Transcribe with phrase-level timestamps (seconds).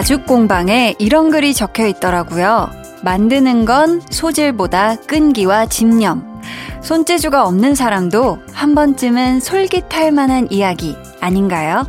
[0.00, 2.70] 한 가죽 공방에 이런 글이 적혀 있더라고요.
[3.02, 6.40] 만드는 건 소질보다 끈기와 집념.
[6.80, 11.84] 손재주가 없는 사람도 한 번쯤은 솔깃할 만한 이야기 아닌가요?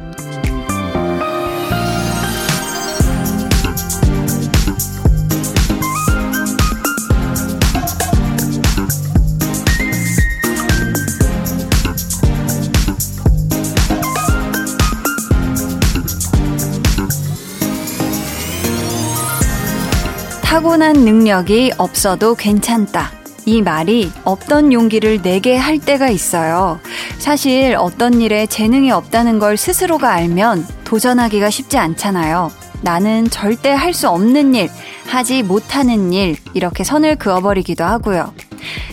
[20.52, 23.10] 타고난 능력이 없어도 괜찮다.
[23.46, 26.78] 이 말이 없던 용기를 내게 할 때가 있어요.
[27.20, 32.52] 사실 어떤 일에 재능이 없다는 걸 스스로가 알면 도전하기가 쉽지 않잖아요.
[32.82, 34.70] 나는 절대 할 수 없는 일,
[35.08, 38.34] 하지 못하는 일, 이렇게 선을 그어버리기도 하고요.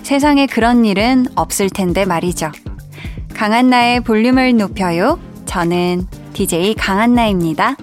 [0.04, 2.52] 세상에 그런 일은 없을 텐데 말이죠.
[3.34, 5.18] 강한나의 볼륨을 높여요.
[5.46, 7.74] 저는 DJ 강한나입니다.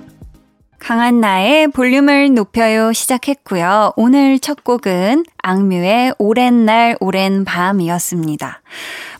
[0.85, 3.93] 강한 나의 볼륨을 높여요 시작했고요.
[3.95, 8.61] 오늘 첫 곡은 악뮤의 오랜 날 오랜 밤이었습니다.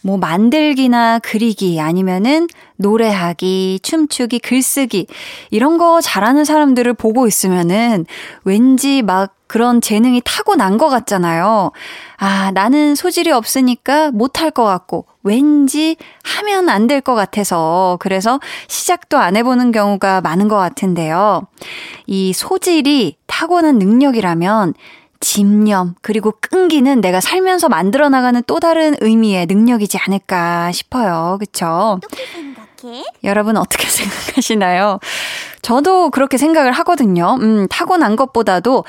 [0.03, 2.45] 뭐 만들기나 그리기 아니면은
[2.77, 5.07] 노래하기, 춤추기, 글쓰기
[5.51, 8.05] 이런 거 잘하는 사람들을 보고 있으면은
[8.43, 11.71] 왠지 막 그런 재능이 타고난 것 같잖아요.
[12.17, 19.17] 아, 나는 소질이 없으니까 못할 것 같고, 왠지 하면 안 될 것 같아서, 그래서 시작도
[19.17, 21.43] 안 해보는 경우가 많은 것 같은데요.
[22.07, 24.73] 이 소질이 타고난 능력이라면,
[25.19, 31.37] 집념, 그리고 끈기는 내가 살면서 만들어 나가는 또 다른 의미의 능력이지 않을까 싶어요.
[31.39, 31.99] 그쵸?
[33.23, 35.00] 여러분 어떻게 생각하시나요?
[35.61, 37.38] 저도 그렇게 생각을 하거든요.
[37.42, 38.86] 음, 타고난 것보다도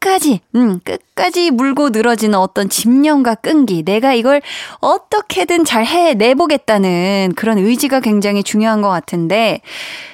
[0.00, 4.40] 끝까지, 음, 끝까지 물고 늘어지는 어떤 집념과 끈기, 내가 이걸
[4.80, 9.60] 어떻게든 잘 해내보겠다는 그런 의지가 굉장히 중요한 것 같은데,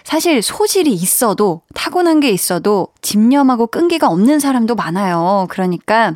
[0.03, 5.47] 사실 소질이 있어도, 타고난 게 있어도, 집념하고 끈기가 없는 사람도 많아요.
[5.50, 6.14] 그러니까,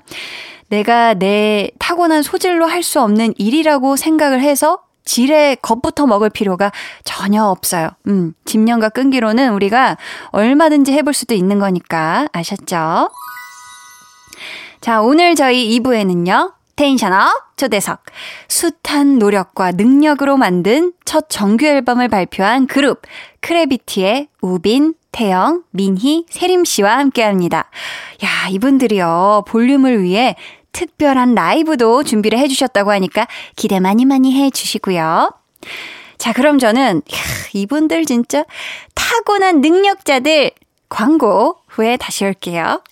[0.69, 6.71] 내가 내 타고난 소질로 할 수 없는 일이라고 생각을 해서 지레 겁부터 먹을 필요가
[7.05, 7.91] 전혀 없어요.
[8.07, 9.97] 음, 집념과 끈기로는 우리가
[10.31, 13.11] 얼마든지 해볼 수도 있는 거니까 아셨죠?
[14.81, 16.55] 자, 오늘 저희 2부에는요.
[16.77, 18.03] 텐션업 초대석.
[18.49, 23.03] 숱한 노력과 능력으로 만든 첫 정규 앨범을 발표한 그룹
[23.41, 27.69] 크래비티의 우빈, 태영, 민희, 세림 씨와 함께 합니다.
[28.25, 29.45] 야, 이분들이요.
[29.47, 30.37] 볼륨을 위해
[30.73, 33.27] 특별한 라이브도 준비를 해주셨다고 하니까
[33.57, 35.33] 기대 많이 많이 해주시고요.
[36.19, 37.19] 자, 그럼 저는, 야,
[37.55, 38.45] 이분들 진짜
[38.95, 40.53] 타고난 능력자들
[40.89, 42.83] 광고 후에 다시 올게요.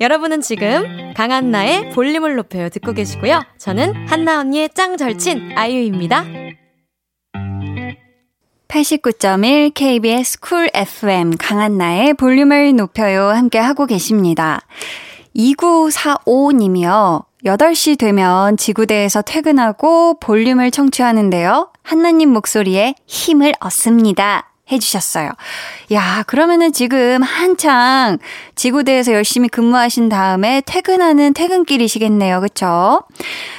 [0.00, 3.42] 여러분은 지금 강한나의 볼륨을 높여요 듣고 계시고요.
[3.58, 6.24] 저는 한나 언니의 짱 절친 아이유입니다.
[8.74, 14.62] 89.1 KBS 쿨 FM 강한나의 볼륨을 높여요 함께 하고 계십니다.
[15.36, 17.24] 2945님이요.
[17.44, 21.70] 8시 되면 지구대에서 퇴근하고 볼륨을 청취하는데요.
[21.84, 24.53] 한나님 목소리에 힘을 얻습니다.
[24.74, 25.30] 해주셨어요.
[25.92, 28.18] 야, 그러면은 지금 한창
[28.54, 32.40] 지구대에서 열심히 근무하신 다음에 퇴근하는 퇴근길이시겠네요.
[32.40, 33.02] 그쵸?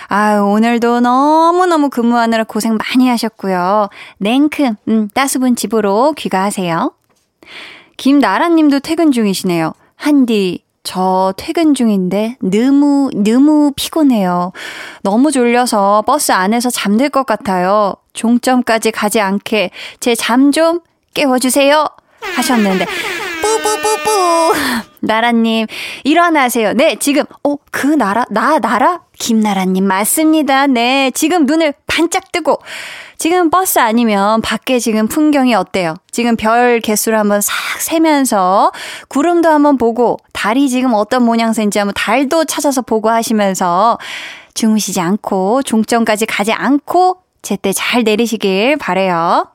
[0.07, 3.89] 아유, 오늘도 너무너무 근무하느라 고생 많이 하셨고요.
[4.19, 6.91] 냉큼, 음, 따스분 집으로 귀가하세요.
[7.97, 9.73] 김나라님도 퇴근 중이시네요.
[9.95, 14.51] 한디, 저 퇴근 중인데 너무 너무 피곤해요.
[15.01, 17.95] 너무 졸려서 버스 안에서 잠들 것 같아요.
[18.13, 20.81] 종점까지 가지 않게 제 잠 좀
[21.15, 21.87] 깨워주세요.
[22.21, 22.85] 하셨는데
[23.41, 24.53] 뿌뿌뿌뿌
[25.01, 25.65] 나라님
[26.03, 26.73] 일어나세요.
[26.73, 30.65] 네 지금 어 그 나라 나 나라 김나라님 맞습니다.
[30.67, 32.59] 네 지금 눈을 반짝 뜨고
[33.17, 35.95] 지금 버스 아니면 밖에 지금 풍경이 어때요?
[36.11, 38.72] 지금 별 개수를 한번 싹 세면서
[39.09, 43.97] 구름도 한번 보고 달이 지금 어떤 모양새인지 한번 달도 찾아서 보고 하시면서
[44.53, 49.47] 주무시지 않고 종점까지 가지 않고 제때 잘 내리시길 바래요.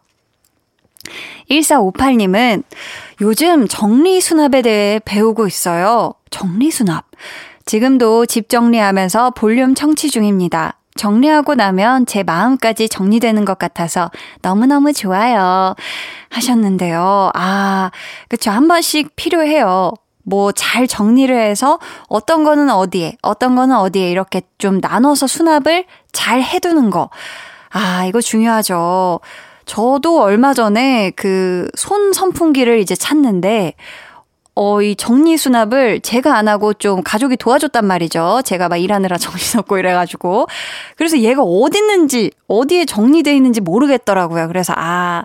[1.51, 2.63] 1458님은
[3.21, 6.15] 요즘 정리수납에 대해 배우고 있어요.
[6.31, 7.05] 정리수납.
[7.67, 10.77] 지금도 집 정리하면서 볼륨 청취 중입니다.
[10.97, 14.11] 정리하고 나면 제 마음까지 정리되는 것 같아서
[14.43, 15.75] 너무너무 좋아요.
[16.31, 17.31] 하셨는데요.
[17.35, 17.91] 아,
[18.29, 18.51] 그쵸.
[18.51, 19.93] 한 번씩 필요해요.
[20.25, 26.43] 뭐 잘 정리를 해서 어떤 거는 어디에, 어떤 거는 어디에 이렇게 좀 나눠서 수납을 잘
[26.43, 27.11] 해두는 거.
[27.71, 29.21] 아, 이거 중요하죠.
[29.71, 33.75] 저도 얼마 전에 그 손 선풍기를 이제 찾는데
[34.57, 38.43] 어, 이 정리 수납을 제가 안 하고 좀 가족이 도와줬단 말이죠.
[38.45, 40.49] 제가 막 일하느라 정신없고 이래가지고.
[40.97, 44.49] 그래서 얘가 어디 있는지, 어디에 정리되어 있는지 모르겠더라고요.
[44.49, 45.25] 그래서, 아,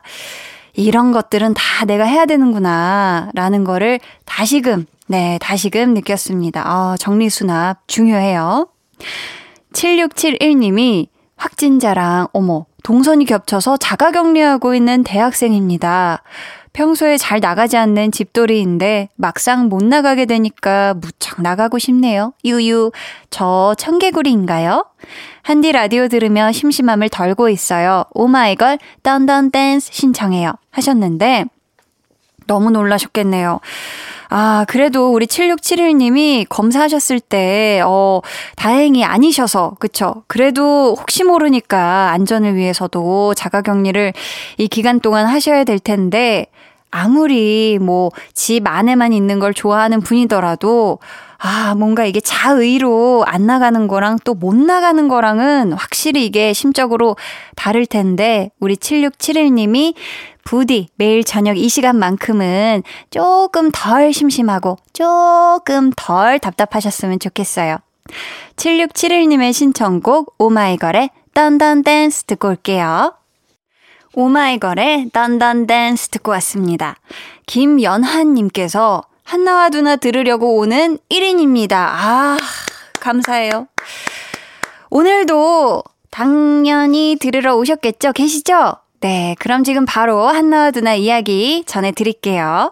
[0.73, 3.31] 이런 것들은 다 내가 해야 되는구나.
[3.33, 6.61] 라는 거를 다시금, 네, 다시금 느꼈습니다.
[6.63, 8.67] 아, 정리 수납 중요해요.
[9.73, 16.21] 7671님이 확진자랑, 어머, 동선이 겹쳐서 자가 격리하고 있는 대학생입니다.
[16.73, 22.33] 평소에 잘 나가지 않는 집돌이인데 막상 못 나가게 되니까 무척 나가고 싶네요.
[22.43, 22.91] 유유,
[23.29, 24.85] 저 청개구리인가요?
[25.41, 28.03] 한디 라디오 들으며 심심함을 덜고 있어요.
[28.11, 30.53] 오마이걸 던던 댄스 신청해요.
[30.71, 31.45] 하셨는데
[32.47, 33.59] 너무 놀라셨겠네요.
[34.29, 38.21] 아, 그래도 우리 7671님이 검사하셨을 때, 어,
[38.55, 40.23] 다행히 아니셔서, 그쵸?
[40.27, 44.13] 그래도 혹시 모르니까 안전을 위해서도 자가 격리를
[44.57, 46.47] 이 기간 동안 하셔야 될 텐데,
[46.91, 50.99] 아무리 뭐 집 안에만 있는 걸 좋아하는 분이더라도
[51.37, 57.17] 아, 뭔가 이게 자의로 안 나가는 거랑 또 못 나가는 거랑은 확실히 이게 심적으로
[57.55, 59.93] 다를 텐데, 우리 7671님이
[60.45, 67.79] 부디 매일 저녁 이 시간만큼은 조금 덜 심심하고 조금 덜 답답하셨으면 좋겠어요.
[68.55, 73.15] 7671님의 신청곡 오마이걸의 딴딴 댄스 듣고 올게요.
[74.13, 76.95] 오마이걸의 딴딴 댄스 듣고 왔습니다.
[77.47, 81.73] 김연한님께서 한나와 누나 들으려고 오는 1인입니다.
[81.73, 82.37] 아,
[82.99, 83.67] 감사해요.
[84.91, 88.13] 오늘도 당연히 들으러 오셨겠죠?
[88.13, 88.84] 계시죠?
[89.05, 92.71] 네, 그럼 지금 바로 한나와 누나 이야기 전해드릴게요.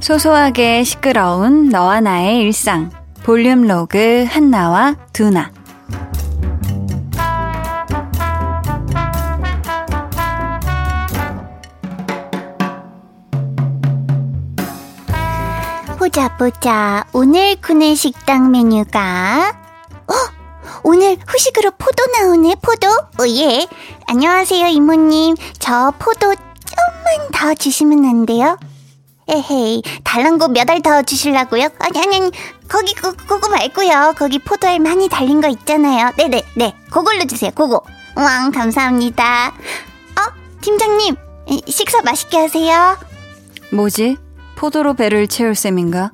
[0.00, 2.90] 소소하게 시끄러운 너와 나의 일상.
[3.22, 5.50] 볼륨 로그 한나와 두나.
[16.12, 17.06] 보자 보자.
[17.14, 19.56] 오늘 구내 식당 메뉴가.
[20.06, 20.14] 어?
[20.82, 22.86] 오늘 후식으로 포도 나오네 포도?
[23.18, 23.66] Oh yeah.
[24.08, 25.36] 안녕하세요 이모님.
[25.58, 28.58] 저 포도 좀만 더 주시면 안 돼요?
[29.26, 31.70] 에헤이 거몇알 더 주실라고요?
[31.78, 32.30] 아니 아니 아니.
[32.68, 34.12] 거기 그, 그거 말고요.
[34.18, 36.12] 거기 포도알 많이 달린 거 있잖아요.
[36.18, 36.74] 네네 네.
[36.90, 37.80] 그걸로 주세요 그거.
[38.16, 39.48] 왕 감사합니다.
[39.48, 41.16] 어 팀장님
[41.68, 42.98] 식사 맛있게 하세요.
[43.72, 44.18] 뭐지?
[44.62, 46.12] 포도로 배를 채울 셈인가?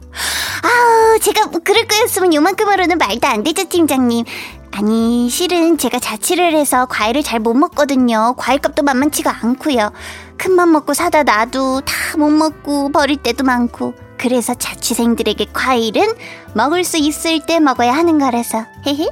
[0.62, 4.25] 아우, 제가 뭐 그럴 거였으면 요만큼으로는 말도 안 되죠, 팀장님.
[4.71, 8.35] 아니, 실은 제가 자취를 해서 과일을 잘 못 먹거든요.
[8.39, 9.93] 과일값도 만만치가 않고요.
[10.39, 13.93] 큰맘 먹고 사다 놔도 다 못 먹고 버릴 때도 많고.
[14.17, 16.15] 그래서 자취생들에게 과일은
[16.55, 18.65] 먹을 수 있을 때 먹어야 하는 거라서.
[18.87, 19.09] 헤헤.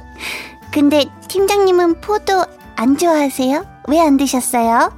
[0.73, 2.43] 근데 팀장님은 포도
[2.75, 3.65] 안 좋아하세요?
[3.87, 4.91] 왜 안 드셨어요?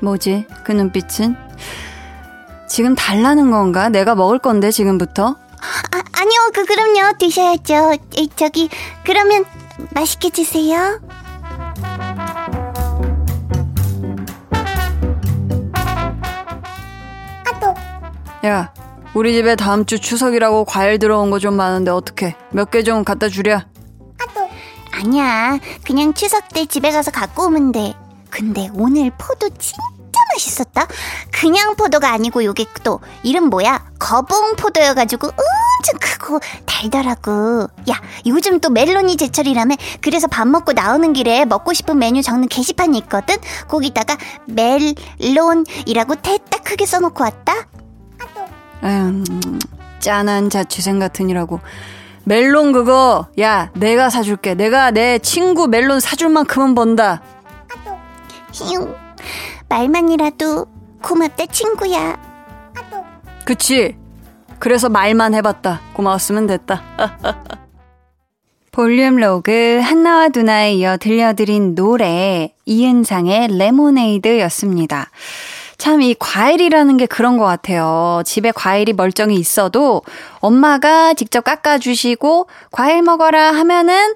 [0.00, 0.46] 뭐지?
[0.64, 1.36] 그 눈빛은?
[2.76, 3.88] 지금 달라는 건가?
[3.88, 5.28] 내가 먹을 건데 지금부터?
[5.32, 6.50] 아, 아니요.
[6.52, 7.16] 그 그럼요.
[7.18, 7.94] 드셔야죠.
[8.18, 8.68] 에, 저기
[9.02, 9.46] 그러면
[9.94, 11.00] 맛있게 드세요.
[18.44, 18.72] 야,
[19.14, 22.36] 우리 집에 다음 주 추석이라고 과일 들어온 거 좀 많은데 어떡해?
[22.52, 23.66] 몇 개 좀 갖다 주랴.
[24.92, 25.58] 아니야.
[25.84, 27.94] 그냥 추석 때 집에 가서 갖고 오면 돼.
[28.30, 29.76] 근데 오늘 포도 진짜
[30.32, 30.86] 맛있었다.
[31.32, 33.84] 그냥 포도가 아니고 요게 또 이름 뭐야?
[33.98, 37.68] 거봉 포도여가지고 엄청 크고 달더라고.
[37.90, 42.98] 야, 요즘 또 멜론이 제철이라며 그래서 밥 먹고 나오는 길에 먹고 싶은 메뉴 적는 게시판이
[42.98, 43.36] 있거든.
[43.68, 44.16] 거기다가
[44.46, 47.54] 멜론이라고 대딱 크게 써놓고 왔다.
[48.84, 49.24] 에휴,
[50.00, 51.60] 짠한 자취생 같으니라고.
[52.24, 54.54] 멜론 그거 야 내가 사줄게.
[54.54, 57.22] 내가 내 친구 멜론 사줄 만큼은 번다.
[58.52, 59.05] 휴.
[59.68, 60.66] 말만이라도
[61.02, 62.16] 고맙다 친구야.
[63.44, 63.96] 그치?
[64.58, 65.80] 그래서 말만 해봤다.
[65.92, 66.82] 고마웠으면 됐다.
[68.72, 75.10] 볼륨 로그 한나와 두나에 이어 들려드린 노래 이은상의 레모네이드였습니다.
[75.78, 78.22] 참 이 과일이라는 게 그런 것 같아요.
[78.24, 80.02] 집에 과일이 멀쩡히 있어도
[80.40, 84.14] 엄마가 직접 깎아주시고 과일 먹어라 하면은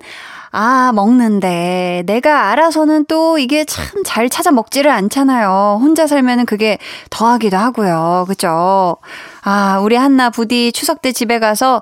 [0.52, 5.78] 아, 먹는데 내가 알아서는 또 이게 참 잘 찾아 먹지를 않잖아요.
[5.80, 6.78] 혼자 살면은 그게
[7.10, 8.24] 더하기도 하고요.
[8.28, 8.96] 그죠?
[9.42, 11.80] 아, 우리 한나 부디 추석 때 집에 가서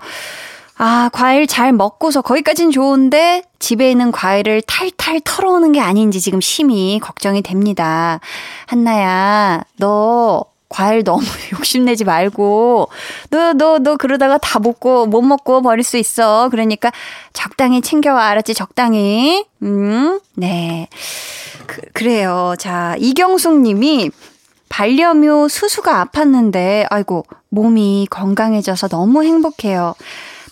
[0.77, 7.01] 아, 과일 잘 먹고서 거기까진 좋은데 집에 있는 과일을 탈탈 털어오는 게 아닌지 지금 심히
[7.01, 8.21] 걱정이 됩니다.
[8.67, 11.23] 한나야, 너 과일 너무
[11.59, 12.89] 욕심내지 말고,
[13.31, 16.49] 너, 너, 너 그러다가 다 먹고, 못 먹고 버릴 수 있어.
[16.51, 16.93] 그러니까
[17.33, 18.27] 적당히 챙겨와.
[18.27, 18.55] 알았지?
[18.55, 19.47] 적당히.
[19.63, 20.89] 음, 네.
[21.67, 22.55] 그, 그래요.
[22.59, 24.11] 자, 이경숙 님이
[24.69, 29.95] 반려묘 수수가 아팠는데, 아이고, 몸이 건강해져서 너무 행복해요.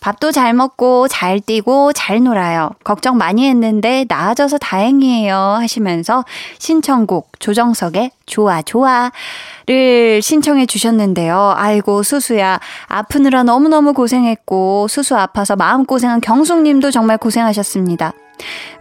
[0.06, 2.70] 밥도 잘 먹고 잘 뛰고 잘 놀아요.
[2.84, 5.34] 걱정 많이 했는데 나아져서 다행이에요.
[5.34, 6.24] 하시면서
[6.60, 11.54] 신청곡 조정석의 좋아 좋아를 신청해 주셨는데요.
[11.56, 18.12] 아이고 수수야 아프느라 너무너무 고생했고 수수 아파서 마음고생한 경숙님도 정말 고생하셨습니다.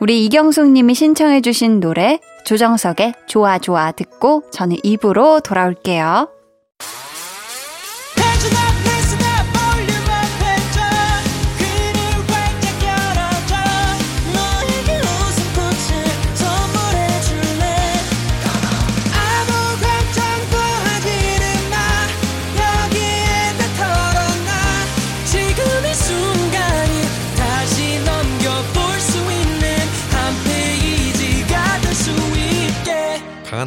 [0.02, 6.28] 우리 이경숙님이 신청해 주신 노래 조정석의 좋아 좋아 듣고 저는 입으로 돌아올게요.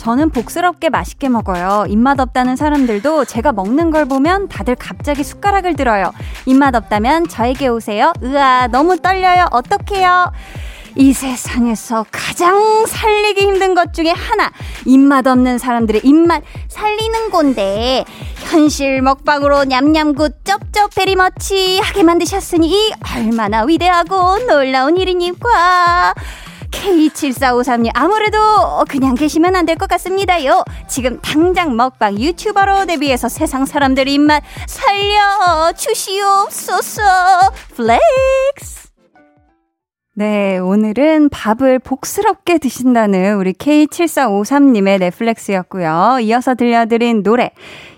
[0.00, 1.84] 저는 복스럽게 맛있게 먹어요.
[1.86, 6.10] 입맛 없다는 사람들도 제가 먹는 걸 보면 다들 갑자기 숟가락을 들어요.
[6.46, 8.14] 입맛 없다면 저에게 오세요.
[8.22, 9.48] 으아, 너무 떨려요.
[9.50, 10.32] 어떡해요?
[10.96, 14.50] 이 세상에서 가장 살리기 힘든 것 중에 하나.
[14.86, 18.06] 입맛 없는 사람들의 입맛 살리는 건데,
[18.48, 26.14] 현실 먹방으로 냠냠굿 쩝쩝 베리머치 하게 만드셨으니 얼마나 위대하고 놀라운 일이니까.
[26.70, 28.38] K7453님, 아무래도
[28.88, 30.64] 그냥 계시면 안 될 것 같습니다요.
[30.88, 37.02] 지금 당장 먹방 유튜버로 데뷔해서 세상 사람들 입맛 살려 주시옵소서.
[37.76, 38.90] Flex!
[40.14, 46.18] 네, 오늘은 밥을 복스럽게 드신다는 우리 K7453님의 내 flex였고요.
[46.22, 47.52] 이어서 들려드린 노래,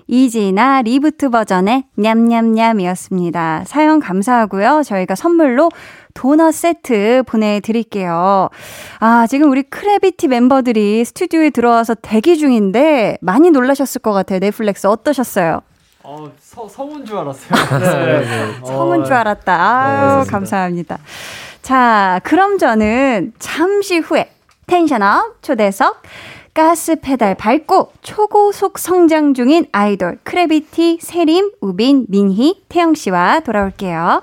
[0.07, 3.65] 이지나 reboot 버전의 냠냠냠이었습니다.
[3.67, 4.83] 사연 감사하고요.
[4.85, 5.71] 저희가 선물로
[6.15, 8.49] 도넛 세트 보내드릴게요.
[9.01, 14.39] 아, 지금 우리 크래비티 멤버들이 스튜디오에 들어와서 대기 중인데 많이 놀라셨을 것 같아요.
[14.39, 15.63] 내 flex 어떠셨어요?
[16.05, 17.79] 어, 서, 성운 줄 알았어요.
[17.81, 18.67] 네, 네.
[18.67, 19.55] 성운 줄 알았다.
[19.55, 20.99] 아, 네, 감사합니다.
[21.63, 24.31] 자, 그럼 저는 잠시 후에
[24.67, 26.03] tension up 초대석
[26.55, 34.23] 가스 페달 밟고 초고속 성장 중인 아이돌 크래비티, 세림, 우빈, 민희, 태영 씨와 돌아올게요.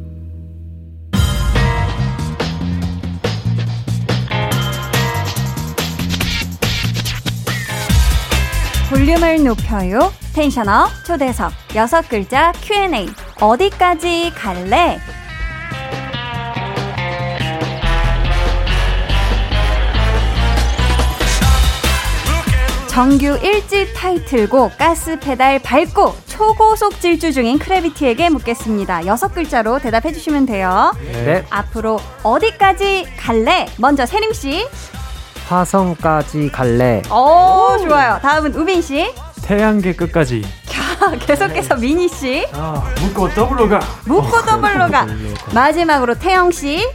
[8.91, 10.11] 볼륨을 높여요.
[10.33, 13.07] 텐션업 초대석 여섯 글자 Q&A
[13.39, 14.99] 어디까지 갈래?
[22.89, 29.05] 정규 1집 타이틀곡 가스 페달 밟고 초고속 질주 중인 크래비티에게 묻겠습니다.
[29.05, 30.93] 여섯 글자로 대답해 주시면 돼요.
[31.13, 31.45] 네.
[31.49, 33.67] 앞으로 어디까지 갈래?
[33.77, 34.67] 먼저 세림 씨.
[35.51, 37.01] 화성까지 갈래.
[37.11, 38.17] 오, 좋아요.
[38.21, 39.13] 다음은 우빈 씨.
[39.43, 40.45] 태양계 끝까지.
[41.19, 42.47] 계속해서 민희 씨.
[42.53, 43.79] 아, 묻고 더블로 가.
[44.05, 45.05] 묻고 더블로 가.
[45.53, 46.87] 마지막으로 태영 씨.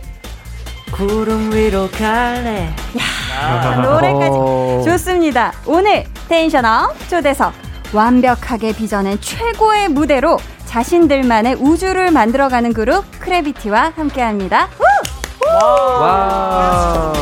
[0.90, 2.74] 구름 위로 갈래.
[2.98, 5.52] 야, 노래까지 좋습니다.
[5.66, 7.52] 오늘 tension up 초대석
[7.92, 14.68] 완벽하게 빚어낸 최고의 무대로 자신들만의 우주를 만들어가는 그룹 크래비티와 함께합니다.
[16.00, 17.12] 와.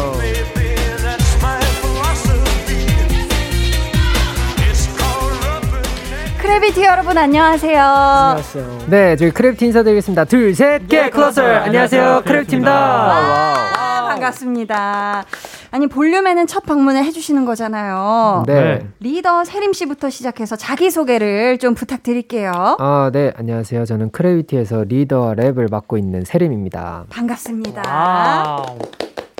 [6.45, 7.81] 크래비티 여러분 안녕하세요.
[7.83, 8.79] 안녕하세요.
[8.89, 10.27] 네, 저희 크래비티 인사드리겠습니다.
[10.27, 11.43] 둘, 셋, get closer.
[11.43, 12.71] 안녕하세요, 크래비티입니다.
[12.71, 15.25] 와, 반갑습니다.
[15.71, 18.45] 아니 볼륨에는 첫 방문을 해주시는 거잖아요.
[18.47, 18.87] 네.
[19.01, 22.77] 리더 세림 씨부터 시작해서 자기 소개를 좀 부탁드릴게요.
[22.79, 23.33] 아, 네.
[23.39, 23.87] 안녕하세요.
[23.87, 27.07] 저는 크래비티에서 리더 랩을 맡고 있는 세림입니다.
[27.09, 27.83] 반갑습니다.
[27.87, 28.79] Wow.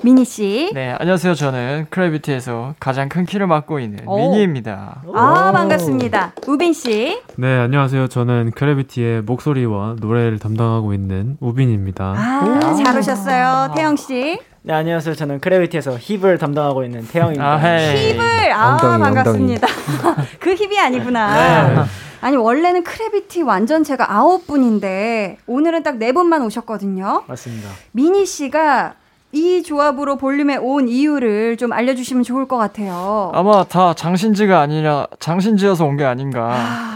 [0.05, 0.69] 민희 씨.
[0.75, 1.33] 네, 안녕하세요.
[1.33, 4.17] 저는 크래비티에서 가장 큰 키를 맡고 있는 오.
[4.19, 5.01] 민희입니다.
[5.15, 6.33] 아, 반갑습니다.
[6.45, 7.19] 우빈 씨.
[7.37, 8.07] 네, 안녕하세요.
[8.09, 12.13] 저는 크래비티의 목소리와 노래를 담당하고 있는 우빈입니다.
[12.15, 13.73] 아, 잘 오셨어요.
[13.75, 14.39] 태영 씨.
[14.61, 15.15] 네, 안녕하세요.
[15.15, 17.43] 저는 크래비티에서 hip을 담당하고 있는 태영입니다.
[17.43, 17.57] 아.
[17.57, 19.67] hip을 아 엉덩이, 반갑습니다.
[20.39, 21.67] 그 hip이 아니구나.
[21.73, 21.81] 네.
[22.21, 27.23] 아니 원래는 크래비티 완전체가 아홉 분인데 오늘은 딱 네 분만 오셨거든요.
[27.27, 27.69] 맞습니다.
[27.91, 28.93] 민희 씨가
[29.35, 33.31] 이 조합으로 볼륨에 온 이유를 좀 알려주시면 좋을 것 같아요.
[33.33, 36.53] 아마 다 장신지가 아니라 장신지여서 온 게 아닌가.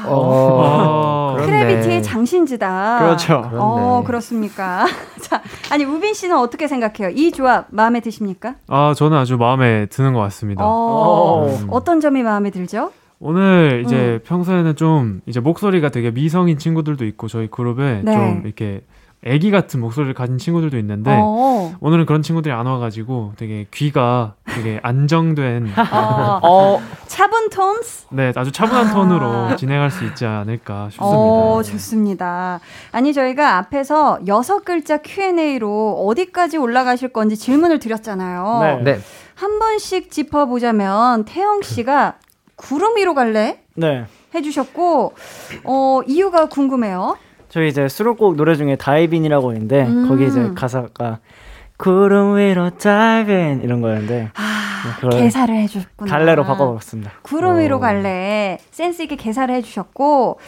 [0.07, 1.35] 어, 어.
[1.39, 2.99] 크래비티의 장신지다.
[2.99, 3.41] 그렇죠.
[3.41, 3.57] 그렇네.
[3.59, 4.85] 어, 그렇습니까?
[5.21, 5.41] 자,
[5.71, 7.09] 아니, 우빈 씨는 어떻게 생각해요?
[7.15, 8.55] 이 조합 마음에 드십니까?
[8.67, 10.63] 아, 저는 아주 마음에 드는 것 같습니다.
[10.65, 11.67] 어, 음.
[11.71, 12.91] 어떤 점이 마음에 들죠?
[13.19, 14.19] 오늘 이제 음.
[14.25, 18.13] 평소에는 좀 이제 목소리가 되게 미성인 친구들도 있고 저희 그룹에 네.
[18.13, 18.81] 좀 이렇게
[19.23, 24.79] 애기 같은 목소리를 가진 친구들도 있는데 어, 오늘은 그런 친구들이 안 와가지고 되게 귀가 되게
[24.81, 28.07] 안정된 어, 어, 차분 톤스?
[28.11, 28.93] 네 아주 차분한 아.
[28.93, 31.17] 톤으로 진행할 수 있지 않을까 싶습니다.
[31.17, 32.59] 어, 좋습니다.
[32.91, 38.81] 아니, 저희가 앞에서 여섯 글자 Q&A로 어디까지 올라가실 건지 질문을 드렸잖아요.
[38.83, 38.93] 네.
[38.93, 38.99] 네.
[39.35, 42.15] 한 번씩 짚어보자면, 태영 씨가
[42.55, 43.61] 구름 위로 갈래?
[43.75, 44.05] 네.
[44.35, 45.13] 해주셨고,
[45.63, 47.17] 어, 이유가 궁금해요.
[47.49, 50.07] 저희 이제 수록곡 노래 중에 Divin'이라고 있는데 음.
[50.07, 51.19] 거기 이제 가사가
[51.77, 56.09] 구름 위로 Divin' 이런 거였는데 아, 네, 개사를 해줬구나.
[56.09, 57.11] 갈래로 바꿔봤습니다.
[57.21, 57.79] 구름 위로 어.
[57.79, 58.57] 갈래.
[58.71, 60.39] 센스 있게 개사를 해주셨고,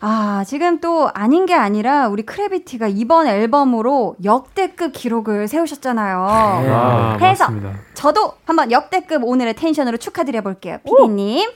[0.00, 6.26] 아, 지금 또 아닌 게 아니라 우리 크래비티가 이번 앨범으로 역대급 기록을 세우셨잖아요.
[6.28, 7.72] 아, 해서 맞습니다.
[7.94, 10.78] 저도 한번 역대급 오늘의 tension으로 축하드려 볼게요.
[10.84, 11.50] 피디님.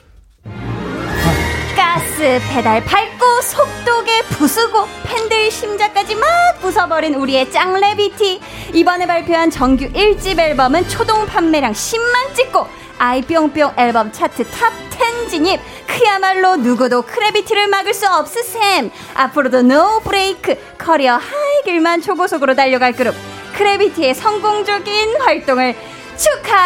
[1.94, 6.26] 가스 페달 밟고 속도계 부수고 팬들 심장까지 막
[6.60, 8.40] 부숴버린 우리의 짱레비티.
[8.72, 12.66] 이번에 발표한 정규 1집 앨범은 초동 판매량 10만 찍고
[12.98, 15.60] 아이뿅뿅 앨범 차트 top 10 진입.
[15.86, 18.90] 그야말로 누구도 크래비티를 막을 수 없으셈.
[19.14, 23.14] 앞으로도 no brake career high 길만 초고속으로 달려갈 그룹
[23.56, 25.76] 크래비티의 성공적인 활동을
[26.16, 26.64] 축하합니다.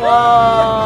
[0.00, 0.85] 와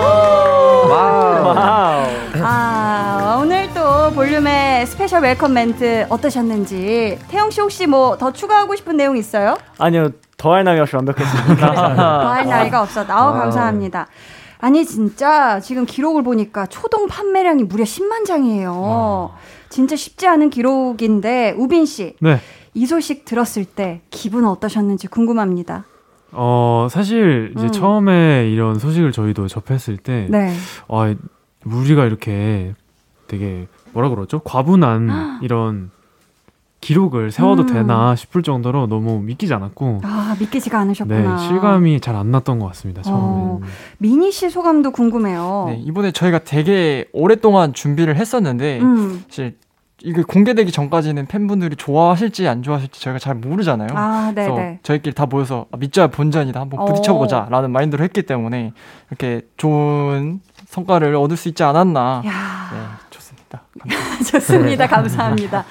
[5.20, 7.18] special welcome 멘트 어떠셨는지.
[7.28, 9.56] 태영 씨 혹시 뭐 더 추가하고 싶은 내용 있어요?
[9.78, 10.11] 아니요.
[10.38, 11.74] 더할 나위 없이 완벽했습니다.
[11.94, 13.14] 더할 나위가 없었다.
[13.14, 13.40] 아우, wow.
[13.40, 14.06] 감사합니다.
[14.59, 19.33] 아니, 진짜 지금 기록을 보니까 초동 판매량이 무려 10만 장이에요.
[19.68, 22.16] 진짜 쉽지 않은 기록인데, 우빈 씨.
[22.20, 22.40] 네.
[22.72, 25.85] 이 소식 들었을 때 기분 어떠셨는지 궁금합니다.
[26.33, 27.72] 어 사실 이제 음.
[27.72, 30.54] 처음에 이런 소식을 저희도 접했을 때 네.
[30.88, 31.12] 아,
[31.66, 32.74] 우리가 이렇게
[33.26, 34.40] 되게 뭐라 그러죠?
[34.40, 35.90] 과분한 이런
[36.81, 37.66] 기록을 세워도 음.
[37.66, 41.37] 되나 싶을 정도로 너무 믿기지 않았고 아, 믿기지가 네, 않으셨구나.
[41.38, 43.03] 실감이 잘 안 났던 것 같습니다.
[43.03, 43.18] 처음에.
[43.20, 43.61] 어,
[43.98, 45.64] 미니 씨 소감도 궁금해요.
[45.68, 49.22] 네, 이번에 저희가 되게 오랫동안 준비를 했었는데 음.
[49.29, 49.59] 사실
[50.03, 53.88] 이게 공개되기 전까지는 팬분들이 좋아하실지 안 좋아하실지 저희가 잘 모르잖아요.
[53.94, 54.79] 아, 그래서 네네.
[54.83, 56.87] 저희끼리 다 모여서 아, 믿자야 본전이다 한번 오.
[56.87, 58.72] 부딪혀보자라는 마인드로 했기 때문에
[59.11, 62.22] 이렇게 좋은 성과를 얻을 수 있지 않았나.
[62.24, 62.31] 야.
[62.72, 62.79] 네,
[63.58, 64.22] 좋습니다.
[64.30, 64.86] 좋습니다.
[64.86, 65.64] 감사합니다.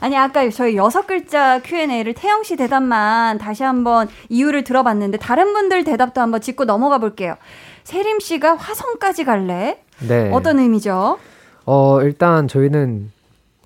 [0.00, 5.84] 아니 아까 저희 여섯 글자 Q&A를 태영 씨 대답만 다시 한번 이유를 들어봤는데 다른 분들
[5.84, 7.36] 대답도 한번 짚고 넘어가 볼게요.
[7.84, 9.78] 세림 씨가 화성까지 갈래?
[10.06, 10.30] 네.
[10.32, 11.18] 어떤 의미죠?
[11.66, 13.12] 어, 일단 저희는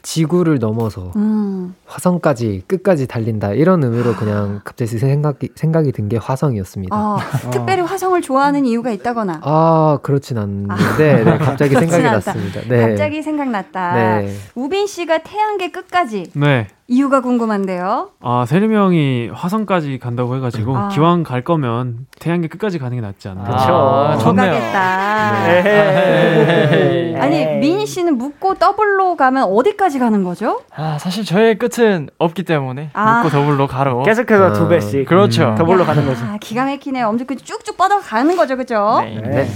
[0.02, 1.74] 지구를 넘어서 음.
[1.87, 6.96] 화성까지 끝까지 달린다 이런 의미로 그냥 갑자기 생각이 생각이 든 게 화성이었습니다.
[6.96, 7.18] 어,
[7.50, 9.40] 특별히 화성을 좋아하는 이유가 있다거나.
[9.42, 12.02] 아 그렇진 않는데 네, 갑자기 생각이.
[12.02, 12.61] 났습니다.
[12.68, 12.88] 네.
[12.88, 13.94] 갑자기 생각났다.
[14.20, 14.34] 네.
[14.54, 16.68] 우빈 씨가 태양계 끝까지 네.
[16.90, 18.12] 이유가 궁금한데요.
[18.20, 20.88] 아, 세림이 형이 화성까지 간다고 해가지고, 아.
[20.88, 23.44] 기왕 갈 거면 태양계 끝까지 가는 게 낫지 않나.
[23.44, 23.57] 그쵸.
[23.74, 24.16] 아.
[24.16, 25.48] 가겠다.
[25.48, 27.16] 에헤이.
[27.16, 30.62] 아니 민희 씨는 묻고 더블로 가면 어디까지 가는 거죠?
[30.74, 33.16] 아 사실 저의 끝은 없기 때문에 아.
[33.16, 34.03] 묻고 더블로 가로.
[34.05, 35.55] 계속해서 아, 두 배씩 그렇죠.
[35.59, 36.24] 더블로 가는 거죠.
[36.24, 37.03] 아, 기가 막히네.
[37.03, 39.01] 엄청 그 쭉쭉 뻗어 가는 거죠, 그죠?
[39.03, 39.20] 네.
[39.20, 39.48] 네.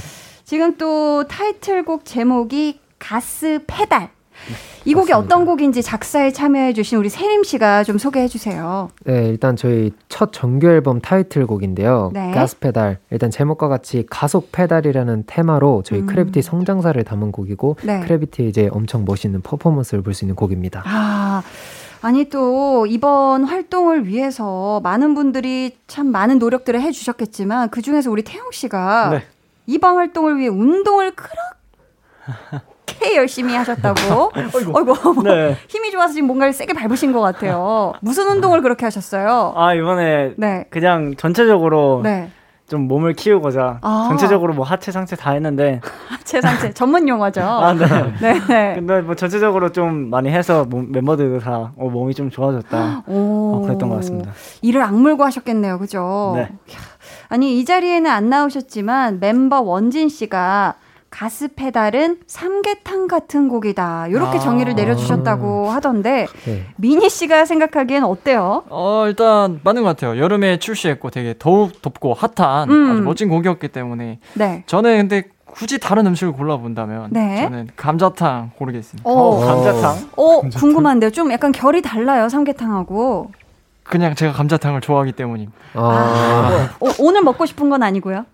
[0.44, 4.10] 지금 또 타이틀곡 제목이 가스 페달.
[4.84, 8.88] 이 곡이 어떤 곡인지 작사에 참여해주신 우리 세림 씨가 좀 소개해주세요.
[9.04, 12.10] 네, 일단 저희 첫 정규 앨범 타이틀곡인데요.
[12.12, 12.32] 네.
[12.32, 12.98] 가스 페달.
[13.10, 16.06] 일단 제목과 같이 가속 페달이라는 테마로 저희 음.
[16.06, 18.00] 크래비티 성장사를 담은 곡이고 네.
[18.00, 20.82] 크래비티의 이제 엄청 멋있는 퍼포먼스를 볼 수 있는 곡입니다.
[20.84, 21.42] 아,
[22.02, 28.50] 아니 또 이번 활동을 위해서 많은 분들이 참 많은 노력들을 해주셨겠지만 그 중에서 우리 태영
[28.50, 29.22] 씨가 네.
[29.66, 31.32] 이번 활동을 위해 운동을 그렇게
[33.16, 34.32] 열심히 하셨다고.
[34.54, 35.56] 어이구, 네.
[35.68, 37.92] 힘이 좋아서 지금 뭔가를 세게 밟으신 것 같아요.
[38.00, 39.54] 무슨 운동을 그렇게 하셨어요?
[39.56, 40.64] 아 이번에 네.
[40.70, 42.30] 그냥 전체적으로 네.
[42.68, 44.06] 좀 몸을 키우고자 아.
[44.08, 47.42] 전체적으로 뭐 하체 상체 다 했는데 하체 상체 전문 용어죠.
[47.42, 47.84] 아 네.
[48.20, 48.40] 네.
[48.48, 48.74] 네.
[48.76, 53.04] 근데 뭐 전체적으로 좀 많이 해서 몸- 멤버들도 다 어, 몸이 좀 좋아졌다.
[53.08, 53.56] 오.
[53.56, 54.32] 어, 그랬던 것 같습니다.
[54.62, 55.78] 이를 악물고 하셨겠네요.
[55.78, 56.32] 그죠?
[56.36, 56.48] 네.
[57.28, 60.74] 아니, 이 자리에는 안 나오셨지만 멤버 원진 씨가
[61.12, 64.08] 가스 페달은 삼계탕 같은 곡이다.
[64.08, 64.40] 이렇게 아.
[64.40, 66.64] 정의를 내려주셨다고 하던데 네.
[66.76, 68.64] 미니 씨가 생각하기엔 어때요?
[68.70, 70.20] 어, 일단 맞는 것 같아요.
[70.20, 72.90] 여름에 출시했고 되게 더욱 덥고 핫한 음.
[72.90, 74.64] 아주 멋진 곡이었기 때문에 네.
[74.66, 77.42] 저는 근데 굳이 다른 음식을 골라본다면 네.
[77.42, 79.08] 저는 감자탕 고르겠습니다.
[79.08, 80.08] 오, 감자탕.
[80.16, 81.10] 어, 궁금한데요.
[81.10, 82.30] 좀 약간 결이 달라요.
[82.30, 83.30] 삼계탕하고.
[83.82, 85.52] 그냥 제가 감자탕을 좋아하기 때문입니다.
[85.74, 88.24] 아, 어, 오늘 먹고 싶은 건 아니고요.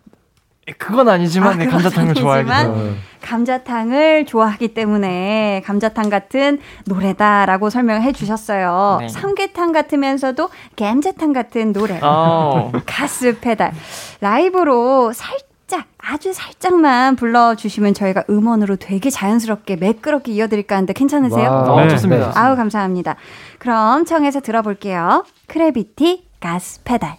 [0.69, 2.51] 예, 그건 아니지만 아, 네, 그건 감자탕을 좋아하기.
[2.51, 8.99] 어, 감자탕을 좋아하기 때문에 감자탕 같은 노래다라고 설명해 주셨어요.
[9.01, 9.09] 네.
[9.09, 11.99] 삼계탕 같으면서도 감자탕 같은 노래.
[12.03, 13.73] 아, 가스 페달.
[14.21, 21.51] 라이브로 살짝, 아주 살짝만 불러주시면 저희가 음원으로 되게 자연스럽게 매끄럽게 이어드릴까 하는데 괜찮으세요?
[21.51, 21.89] 와, 어, 네.
[21.89, 22.33] 좋습니다.
[22.35, 23.17] 아우, 감사합니다.
[23.59, 25.25] 그럼 청해서 들어볼게요.
[25.47, 27.17] 크래비티 가스 페달.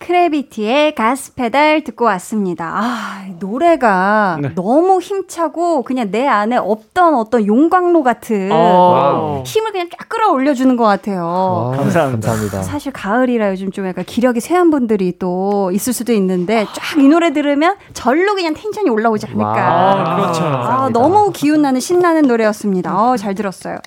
[0.00, 2.72] 크래비티의 가스 페달 듣고 왔습니다.
[2.74, 4.54] 아, 노래가 네.
[4.54, 9.44] 너무 힘차고 그냥 내 안에 없던 어떤 용광로 같은 어.
[9.46, 11.24] 힘을 그냥 쫙 끌어올려주는 것 같아요.
[11.24, 12.28] 와, 감사합니다.
[12.28, 12.62] 감사합니다.
[12.62, 17.32] 사실 가을이라 요즘 좀 약간 기력이 쇠한 분들이 또 있을 수도 있는데 쫙 이 노래
[17.32, 19.44] 들으면 절로 그냥 tension이 올라오지 않을까.
[19.52, 20.42] 와, 그렇죠.
[20.44, 20.90] 아.
[20.92, 22.94] 너무 기운 나는 신나는 노래였습니다.
[23.00, 23.78] 어, 잘 들었어요.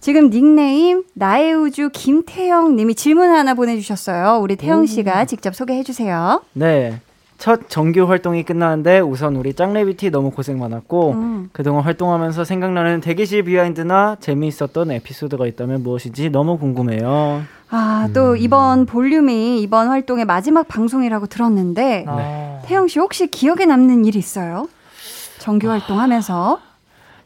[0.00, 4.38] 지금 닉네임 나의 우주 김태영 님이 질문 하나 보내주셨어요.
[4.40, 6.42] 우리 태영 씨가 직접 소개해 주세요.
[6.54, 7.00] 네.
[7.36, 11.50] 첫 정규 활동이 끝나는데 우선 우리 짱레비티 너무 고생 많았고 음.
[11.52, 17.42] 그동안 활동하면서 생각나는 대기실 비하인드나 재미있었던 에피소드가 있다면 무엇인지 너무 궁금해요.
[17.70, 22.60] 아, 또 이번 볼륨이 이번 활동의 마지막 방송이라고 들었는데 아.
[22.64, 24.68] 태영 씨 혹시 기억에 남는 일 있어요?
[25.38, 26.69] 정규 활동하면서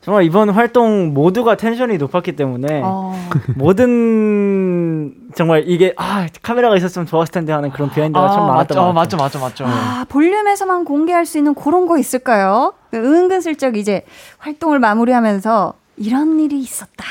[0.05, 3.15] 정말 이번 활동 모두가 텐션이 높았기 때문에 어,
[3.57, 8.81] 모든 정말 이게 아 카메라가 있었으면 좋았을 텐데 하는 그런 비하인드가 참 많았던 맞죠, 것
[8.81, 8.93] 같아요.
[8.93, 9.65] 맞죠, 맞죠, 맞죠.
[9.67, 12.75] 아, 볼륨에서만 공개할 수 있는 그런 거 있을까요?
[12.91, 14.03] 그 은근슬쩍 이제
[14.39, 17.05] 활동을 마무리하면서 이런 일이 있었다.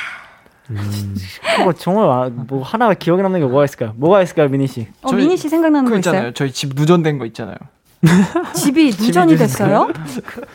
[1.64, 3.94] 뭐 정말 아, 뭐 하나 기억에 남는 게 뭐가 있을까요?
[3.98, 4.88] 뭐가 있을까요, 미니 씨?
[5.02, 6.22] 어, 저희 미니 씨 생각나는 그거 있잖아요.
[6.22, 6.34] 있어요?
[6.34, 7.56] 저희 집 누전된 거 있잖아요.
[8.54, 9.90] 집이 누전이 됐어요?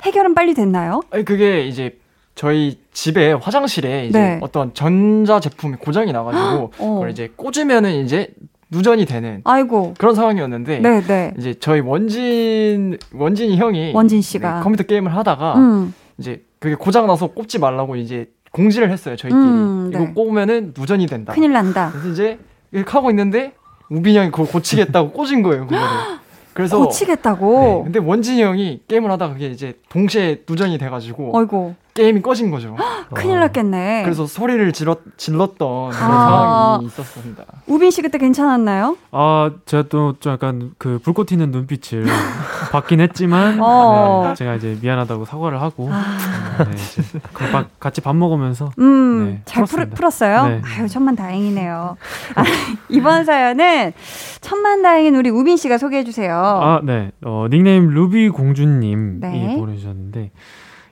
[0.05, 1.03] 해결은 빨리 됐나요?
[1.11, 1.99] 아니 그게 이제
[2.39, 4.39] 저희 집에 화장실에 이제 네.
[4.41, 6.95] 어떤 전자 제품이 고장이 나가지고 어.
[6.95, 8.29] 그걸 이제 꽂으면은 이제
[8.71, 9.95] 누전이 되는 아이고.
[9.99, 11.35] 그런 상황이었는데 네, 네.
[11.37, 14.59] 이제 저희 원진 원진이 형이 원진 씨가.
[14.59, 15.93] 네, 컴퓨터 게임을 하다가 음.
[16.19, 20.01] 이제 그게 고장 나서 꼽지 말라고 이제 공지를 했어요 저희끼리 음, 네.
[20.01, 21.33] 이거 꼽으면은 누전이 된다.
[21.33, 21.91] 큰일 난다.
[21.91, 22.39] 그래서 이제
[22.71, 23.55] 이렇게 하고 있는데
[23.91, 25.83] 우빈이 형이 그걸 고치겠다고 꽂은 거예요 그거를.
[26.55, 27.83] 그래서 고치겠다고.
[27.87, 31.75] 네, 근데 원진이 형이 게임을 하다가 그게 이제 동시에 누전이 돼가지고 어이고.
[31.99, 32.77] 게임이 꺼진 거죠.
[33.13, 34.03] 큰일 났겠네.
[34.05, 36.29] 그래서 소리를 질렀, 질렀던 그런 아.
[36.29, 37.45] 상황이 있었습니다.
[37.67, 38.97] 우빈 씨 그때 괜찮았나요?
[39.11, 42.05] 아, 제가 또 좀 약간 그 불꽃 튀는 눈빛을
[42.71, 44.27] 받긴 했지만 어.
[44.29, 46.65] 네, 제가 이제 미안하다고 사과를 하고 아.
[46.65, 49.91] 네, 이제 그 밥- 같이 밥 먹으면서 음, 네, 잘 풀.
[49.91, 50.47] 풀었어요?
[50.47, 50.63] 네.
[50.65, 51.97] 아유, 천만 다행이네요.
[52.37, 52.45] 아,
[52.89, 53.93] 이번 사연은
[54.41, 56.37] 천만 다행인 우리 우빈 씨가 소개해 주세요.
[56.37, 57.11] 아, 네.
[57.25, 59.57] 어, 닉네임 루비 공주님이 네.
[59.59, 60.31] 보내주셨는데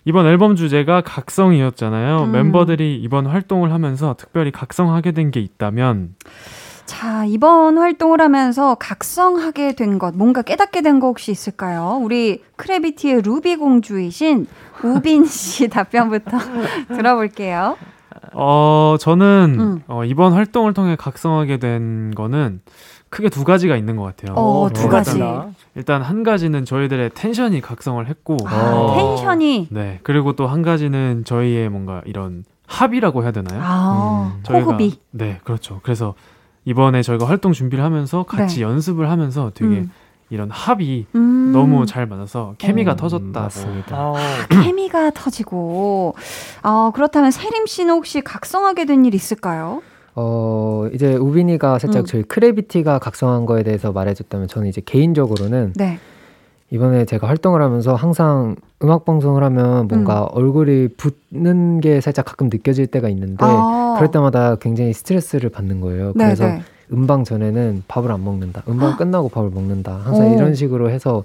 [0.06, 2.22] 이번 앨범 주제가 각성이었잖아요.
[2.24, 2.32] 음.
[2.32, 6.14] 멤버들이 이번 활동을 하면서 특별히 각성하게 된 게 있다면
[6.86, 11.98] 자, 이번 활동을 하면서 각성하게 된 것, 뭔가 깨닫게 된 거 혹시 있을까요?
[12.00, 14.46] 우리 크래비티의 루비 공주이신
[14.84, 16.38] 우빈 씨 답변부터
[16.94, 17.76] 들어볼게요.
[18.32, 19.80] 어, 저는 음.
[19.88, 22.60] 어, 이번 활동을 통해 각성하게 된 거는
[23.10, 24.34] 크게 두 가지가 있는 것 같아요.
[24.36, 25.20] 어, 두 일단- 가지.
[25.74, 29.68] 일단 한 가지는 저희들의 텐션이 각성을 했고, 아, 텐션이.
[29.70, 33.60] 네 그리고 또 한 가지는 저희의 뭔가 이런 합이라고 해야 되나요?
[33.62, 34.98] 아, 저희가- 호흡이.
[35.12, 35.80] 네, 그렇죠.
[35.82, 36.14] 그래서
[36.64, 38.62] 이번에 저희가 활동 준비를 하면서 같이 네.
[38.62, 39.90] 연습을 하면서 되게 음.
[40.30, 41.52] 이런 합이 음.
[41.52, 42.96] 너무 잘 맞아서 케미가 어.
[42.96, 43.30] 터졌다고.
[43.40, 44.12] 맞습니다.
[44.50, 46.16] 케미가 터지고.
[46.64, 49.82] 어, 그렇다면 세림 씨는 혹시 각성하게 된 일 있을까요?
[50.16, 52.06] 어, 이제 우빈이가 살짝 음.
[52.06, 55.98] 저희 크래비티가 각성한 거에 대해서 말해줬다면 저는 이제 개인적으로는 네.
[56.70, 60.28] 이번에 제가 활동을 하면서 항상 음악 방송을 하면 뭔가 음.
[60.32, 63.94] 얼굴이 붓는 게 살짝 가끔 느껴질 때가 있는데 아.
[63.96, 66.12] 그럴 때마다 굉장히 스트레스를 받는 거예요.
[66.16, 66.62] 네, 그래서 네.
[66.92, 68.62] 음방 전에는 밥을 안 먹는다.
[68.68, 70.00] 음방 끝나고 밥을 먹는다.
[70.02, 70.34] 항상 오.
[70.34, 71.24] 이런 식으로 해서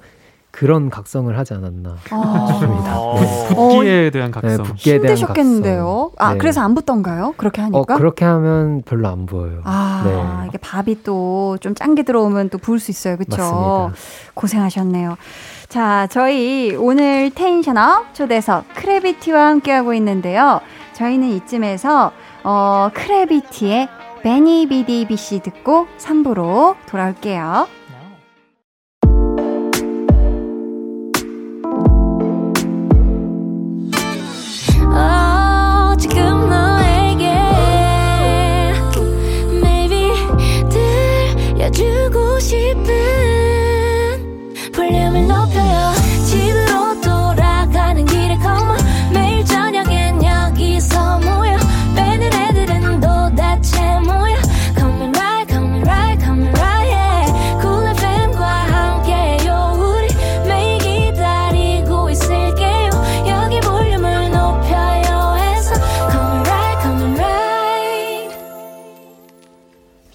[0.51, 2.47] 그런 각성을 하지 않았나 아.
[2.51, 2.95] 싶습니다.
[3.15, 3.47] 네.
[3.55, 4.63] 붓기에 대한 네, 각성.
[4.65, 6.11] 붓기에 대한 힘드셨겠는데요.
[6.17, 6.27] 각성.
[6.27, 6.37] 아 네.
[6.39, 7.33] 그래서 안 붙던가요?
[7.37, 7.79] 그렇게 하니까?
[7.79, 9.61] 어, 그렇게 하면 별로 안 보여요.
[9.63, 10.47] 아, 네.
[10.49, 13.17] 이게 밥이 또 좀 짠게 들어오면 또 부을 수 있어요.
[13.17, 13.37] 그쵸?
[13.37, 13.93] 맞습니다.
[14.33, 15.15] 고생하셨네요.
[15.69, 20.59] 자, 저희 오늘 텐션업 초대석 크래비티와 함께하고 있는데요.
[20.93, 22.11] 저희는 이쯤에서,
[22.43, 23.87] 어, 크래비티의
[24.23, 27.67] 베니 비디비씨 듣고 3부로 돌아올게요.
[42.41, 43.30] 들려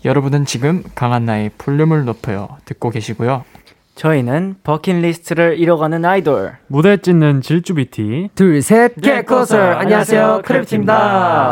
[0.07, 3.45] 여러분은 지금 강한나의 볼륨을 높여요 듣고 계시고요.
[3.97, 8.31] 저희는 버킷리스트를 이뤄가는 아이돌 무대 찢는 질주비티.
[8.37, 11.51] 둘셋 네, get closer 안녕하세요 크래비티입니다.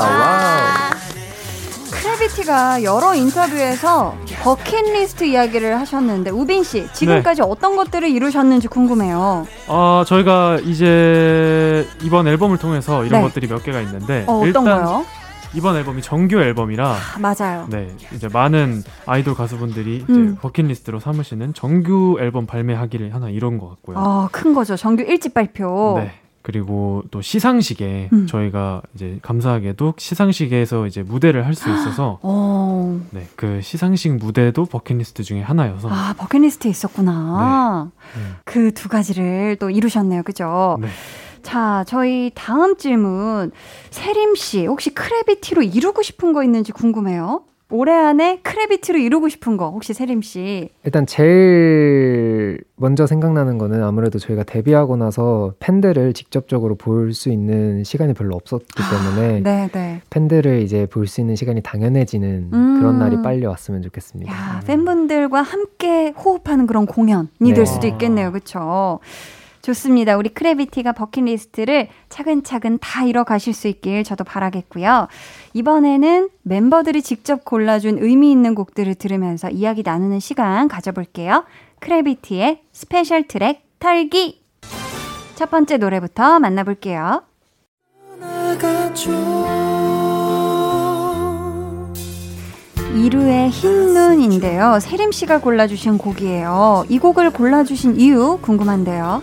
[1.91, 9.49] 크래비티가 여러 인터뷰에서 버킷리스트 이야기를 하셨는데, 우빈 씨, 지금까지 어떤 것들을 이루셨는지 궁금해요.
[9.67, 13.27] 어, 저희가 이제 이번 앨범을 통해서 이런 네.
[13.27, 15.05] 것들이 몇 개가 있는데 어, 어떤 일단 거요?
[15.55, 17.67] 이번 앨범이 정규 앨범이라 아, 맞아요.
[17.71, 20.37] 네 이제 많은 아이돌 가수분들이 이제 음.
[20.41, 23.97] 버킷리스트로 삼으시는 정규 앨범 발매하기를 하나 이런 것 같고요.
[23.99, 24.77] 아, 큰 거죠.
[24.77, 25.95] 정규 일집 발표.
[25.99, 26.13] 네.
[26.43, 28.27] 그리고 또 시상식에 음.
[28.27, 35.23] 저희가 이제 감사하게도 시상식에서 이제 무대를 할 수 있어서 어, 네, 그 시상식 무대도 버킷리스트
[35.23, 37.91] 중에 하나여서 아, 버킷리스트에 있었구나.
[38.17, 38.35] 음.
[38.45, 40.23] 그두 가지를 또 이루셨네요.
[40.25, 40.77] 그죠?
[40.83, 40.89] 네.
[41.45, 43.53] 자, 저희 다음 질문.
[43.91, 47.43] 세림 씨, 혹시 크래비티로 이루고 싶은 거 있는지 궁금해요.
[47.71, 50.69] 올해 안에 크래비티로 이루고 싶은 거, 혹시 세림 씨.
[50.85, 58.15] 일단 제일 먼저 생각나는 거는 아무래도 저희가 데뷔하고 나서 팬들을 직접적으로 볼 수 있는 시간이
[58.15, 58.67] 별로 없었기
[59.17, 60.01] 때문에 네, 네.
[60.11, 62.79] 팬들을 이제 볼 수 있는 시간이 당연해지는 음.
[62.81, 64.33] 그런 날이 빨리 왔으면 좋겠습니다.
[64.33, 67.55] 야, 팬분들과 함께 호흡하는 그런 공연이 네.
[67.55, 68.31] 될 수도 있겠네요.
[68.33, 69.01] 그쵸?
[69.65, 70.19] 좋습니다.
[70.19, 75.09] 우리 크래비티가 버킷리스트를 차근차근 다 이뤄 가실 수 있길 저도 바라겠고요.
[75.55, 81.45] 이번에는 멤버들이 직접 골라준 의미 있는 곡들을 들으면서 이야기 나누는 시간 가져볼게요.
[81.81, 84.43] 크래비티의 special 트랙 털기.
[85.35, 87.23] 첫 번째 노래부터 만나볼게요.
[92.95, 94.79] 이루의 흰 눈인데요.
[94.81, 96.85] 세림 씨가 골라주신 곡이에요.
[96.91, 99.23] 이 곡을 골라주신 이유 궁금한데요.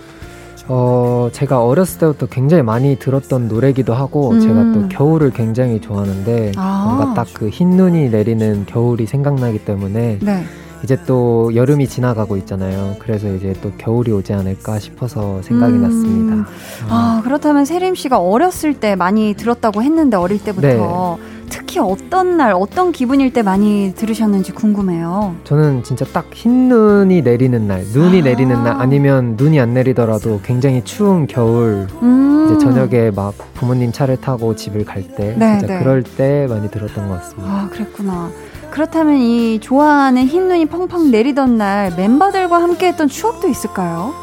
[0.67, 4.39] 어, 제가 어렸을 때부터 굉장히 많이 들었던 노래기도 하고 음.
[4.39, 6.95] 제가 또 겨울을 굉장히 좋아하는데 아.
[6.97, 10.43] 뭔가 딱 그 흰 눈이 내리는 겨울이 생각나기 때문에 네.
[10.83, 12.95] 이제 또 여름이 지나가고 있잖아요.
[12.99, 15.81] 그래서 이제 또 겨울이 오지 않을까 싶어서 생각이 음.
[15.81, 16.49] 났습니다.
[16.89, 21.40] 아, 그렇다면 세림 씨가 어렸을 때 많이 들었다고 했는데 어릴 때부터 네.
[21.51, 25.35] 특히 어떤 날 어떤 기분일 때 많이 들으셨는지 궁금해요.
[25.43, 28.23] 저는 진짜 딱 흰 눈이 내리는 날, 눈이 아.
[28.23, 32.45] 내리는 날 아니면 눈이 안 내리더라도 굉장히 추운 겨울 음.
[32.55, 35.79] 이제 저녁에 막 부모님 차를 타고 집을 갈 때 네, 진짜 네.
[35.79, 37.51] 그럴 때 많이 들었던 것 같습니다.
[37.51, 38.29] 아, 그랬구나.
[38.71, 44.13] 그렇다면 이 좋아하는 흰 눈이 펑펑 내리던 날 멤버들과 함께 했던 추억도 있을까요?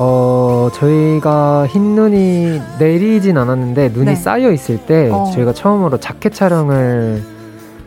[0.00, 4.14] 어, 저희가 흰 눈이 내리진 않았는데 눈이 네.
[4.14, 5.30] 쌓여 있을 때 어.
[5.34, 7.22] 저희가 처음으로 자켓 촬영을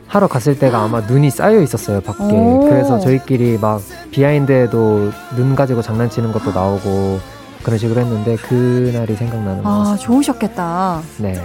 [0.07, 2.21] 하러 갔을 때가 아마 눈이 쌓여 있었어요, 밖에.
[2.21, 2.67] 오.
[2.69, 7.19] 그래서 저희끼리 막 비하인드에도 눈 가지고 장난치는 것도 나오고
[7.63, 10.03] 그런 식으로 했는데 그날이 생각나는 것 아, 같습니다.
[10.03, 11.01] 좋으셨겠다.
[11.19, 11.41] 네.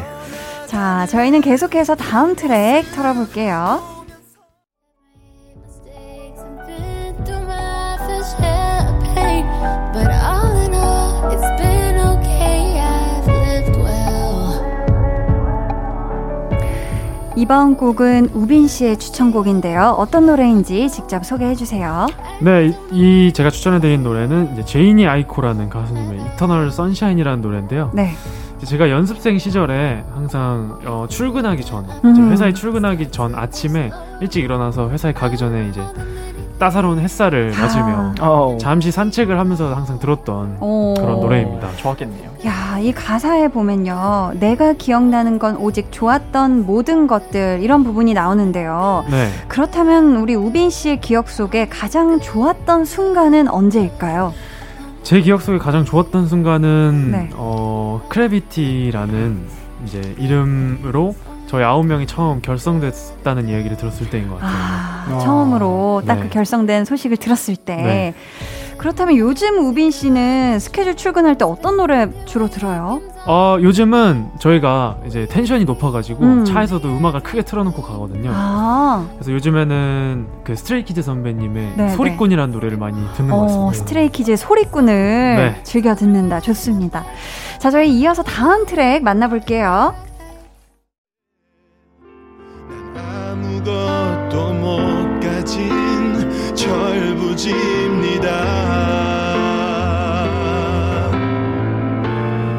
[0.66, 3.95] 자, 저희는 계속해서 다음 트랙 털어볼게요.
[17.36, 19.94] 이번 곡은 우빈 씨의 추천곡인데요.
[19.98, 22.06] 어떤 노래인지 직접 소개해 주세요.
[22.40, 27.90] 네, 이, 이 제가 추천해 드린 노래는 이제 Jhené Aiko라는 가수님의 Eternal Sunshine이라는 노래인데요.
[27.92, 28.12] 네.
[28.64, 32.32] 제가 연습생 시절에 항상 어, 출근하기 전, 음.
[32.32, 33.90] 회사에 출근하기 전 아침에
[34.22, 35.82] 일찍 일어나서 회사에 가기 전에 이제
[36.58, 38.56] 따사로운 햇살을 맞으며 어.
[38.60, 40.94] 잠시 산책을 하면서 항상 들었던 오.
[40.96, 41.68] 그런 노래입니다.
[41.76, 42.30] 좋았겠네요.
[42.46, 44.32] 야, 이 가사에 보면요.
[44.38, 49.04] 내가 기억나는 건 오직 좋았던 모든 것들, 이런 부분이 나오는데요.
[49.10, 49.28] 네.
[49.48, 54.32] 그렇다면 우리 우빈 씨의 기억 속에 가장 좋았던 순간은 언제일까요?
[55.02, 57.30] 제 기억 속에 가장 좋았던 순간은 네.
[57.34, 59.46] 어 크래비티라는
[59.84, 61.14] 이제 이름으로
[61.46, 65.16] 저희 아홉 명이 처음 결성됐다는 이야기를 들었을 때인 것 같아요.
[65.16, 66.28] 아, 처음으로 딱그 네.
[66.28, 67.76] 결성된 소식을 들었을 때.
[67.76, 68.14] 네.
[68.78, 73.00] 그렇다면 요즘 우빈 씨는 스케줄 출근할 때 어떤 노래 주로 들어요?
[73.26, 76.44] 어 요즘은 저희가 이제 tension이 높아가지고 음.
[76.44, 78.30] 차에서도 음악을 크게 틀어놓고 가거든요.
[78.34, 83.72] 아, 그래서 요즘에는 그 스트레이키즈 선배님의 네, 소리꾼이라는 노래를 많이 듣는 것 어, 같습니다.
[83.72, 85.60] 스트레이키즈의 소리꾼을 네.
[85.64, 86.40] 즐겨 듣는다.
[86.40, 87.04] 좋습니다.
[87.58, 89.94] 자, 저희 이어서 다음 트랙 만나볼게요.
[93.66, 98.30] 아무것도 못 가진 철부지입니다.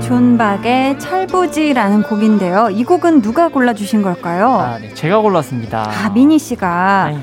[0.01, 2.69] 존박의 철부지라는 곡인데요.
[2.71, 4.49] 이 곡은 누가 골라주신 걸까요?
[4.49, 5.89] 아, 네, 제가 골랐습니다.
[5.89, 7.05] 아, 미니 씨가.
[7.05, 7.17] 아이,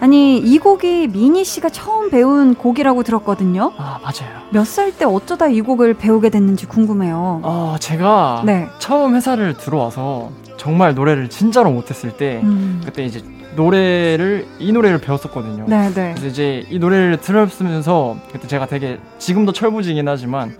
[0.00, 3.72] 아니, 이 곡이 미니 씨가 처음 배운 곡이라고 들었거든요.
[3.76, 4.40] 아, 맞아요.
[4.50, 7.40] 몇 살 때 어쩌다 이 곡을 배우게 됐는지 궁금해요.
[7.42, 8.68] 어, 제가 네.
[8.78, 12.80] 처음 회사를 들어와서 정말 노래를 진짜로 못했을 때 음.
[12.84, 13.22] 그때 이제
[13.56, 15.64] 노래를 이 노래를 배웠었거든요.
[15.68, 16.12] 네, 네.
[16.14, 20.56] 그래서 이제 이 노래를 들으면서 그때 제가 되게 지금도 철부지긴 하지만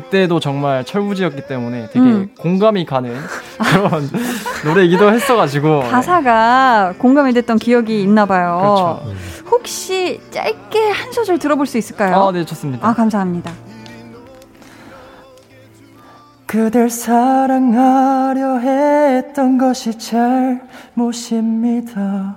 [0.00, 2.30] 그때도 정말 철부지였기 때문에 되게 음.
[2.38, 3.14] 공감이 가는
[3.58, 4.08] 그런
[4.64, 9.00] 노래이기도 했어가지고 가사가 공감이 됐던 기억이 있나 봐요.
[9.02, 9.20] 그렇죠.
[9.50, 12.16] 혹시 짧게 한 소절 들어볼 수 있을까요?
[12.16, 12.88] 아, 네, 좋습니다.
[12.88, 13.52] 아, 감사합니다.
[16.46, 19.92] 그댈 사랑하려 했던 것이
[20.96, 22.36] 잘못입니다.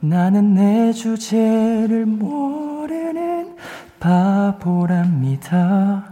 [0.00, 3.56] 나는 내 주제를 모르는
[4.00, 6.11] 바보랍니다.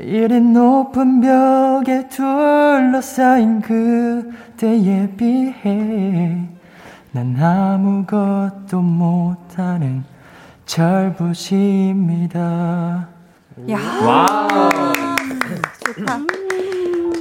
[0.00, 6.48] 이리 높은 벽에 둘러싸인 그대에 비해
[7.12, 10.02] 난 아무것도 못하는
[10.66, 12.32] 절부시입니다.
[13.70, 13.78] 야.
[15.96, 16.18] 좋다.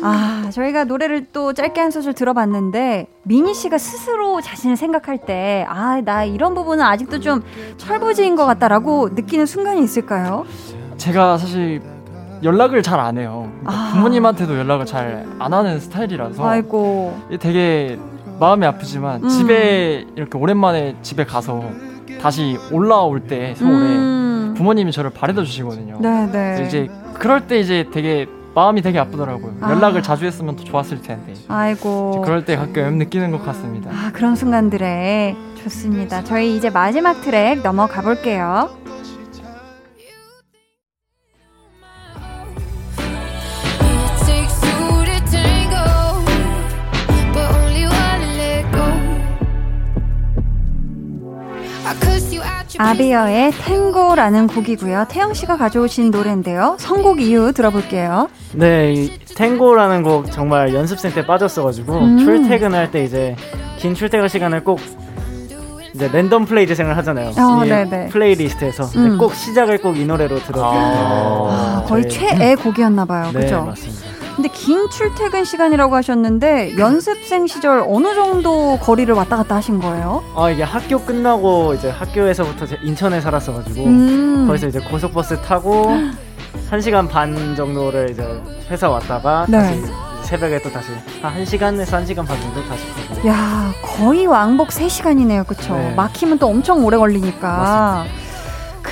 [0.01, 6.01] 아, 저희가 노래를 또 짧게 한 소절 들어봤는데, 미니 씨가 스스로 자신을 생각할 때, 아,
[6.03, 7.43] 나 이런 부분은 아직도 좀
[7.77, 10.45] 철부지인 것 같다라고 느끼는 순간이 있을까요?
[10.97, 11.92] 제가 사실
[12.43, 13.49] 연락을 잘 안 해요.
[13.61, 13.91] 그러니까 아.
[13.93, 17.17] 부모님한테도 연락을 잘 안 하는 스타일이라서 아이고.
[17.39, 17.97] 되게
[18.39, 19.29] 마음이 아프지만 음.
[19.29, 21.63] 집에 이렇게 오랜만에 집에 가서
[22.21, 24.53] 다시 올라올 때 서울에 음.
[24.57, 25.97] 부모님이 저를 바래다 주시거든요.
[25.99, 26.67] 네, 그래서 네.
[26.67, 29.53] 이제 그럴 때 이제 되게 마음이 되게 아프더라고요.
[29.61, 29.71] 아.
[29.71, 31.33] 연락을 자주 했으면 더 좋았을 텐데.
[31.47, 32.21] 아이고.
[32.23, 33.89] 그럴 때 가끔 느끼는 것 같습니다.
[33.91, 36.23] 아, 그런 순간들에 좋습니다.
[36.23, 38.69] 저희 이제 마지막 트랙 넘어가 볼게요.
[52.77, 55.05] 아비어의 탱고라는 곡이고요.
[55.09, 56.75] 태영 씨가 가져오신 노래인데요.
[56.79, 58.29] 선곡 이유 들어볼게요.
[58.53, 62.17] 네, 이 탱고라는 곡 정말 연습생 때 빠졌어가지고 음.
[62.19, 63.35] 출퇴근할 때 이제
[63.77, 64.79] 긴 출퇴근 시간을 꼭
[65.93, 67.29] 이제 random play 재생을 하잖아요.
[67.37, 68.09] 어, 이 네네.
[68.09, 69.17] playlist에서 음.
[69.19, 71.47] 꼭 시작을 꼭 이 노래로 들었거든요.
[71.51, 73.29] 아, 거의 저희- 최애 곡이었나 봐요.
[73.33, 73.63] 네, 그죠?
[73.65, 74.01] 맞습니다.
[74.35, 80.23] 근데 긴 출퇴근 시간이라고 하셨는데 연습생 시절 어느 정도 거리를 왔다 갔다 하신 거예요?
[80.35, 84.45] 아 이게 학교 끝나고 이제 학교에서부터 제 인천에 살았어가지고 음.
[84.47, 85.91] 거기서 이제 고속버스 타고
[86.69, 89.57] 한 시간 반 정도를 이제 회사 왔다가 네.
[89.59, 89.81] 다시
[90.23, 90.87] 새벽에 또 다시
[91.21, 95.45] 한 1시간에서 1시간 반 정도 다시 가고 야, 거의 왕복 3시간이네요.
[95.45, 95.75] 그쵸?
[95.75, 95.93] 네.
[95.95, 98.05] 막히면 또 엄청 오래 걸리니까.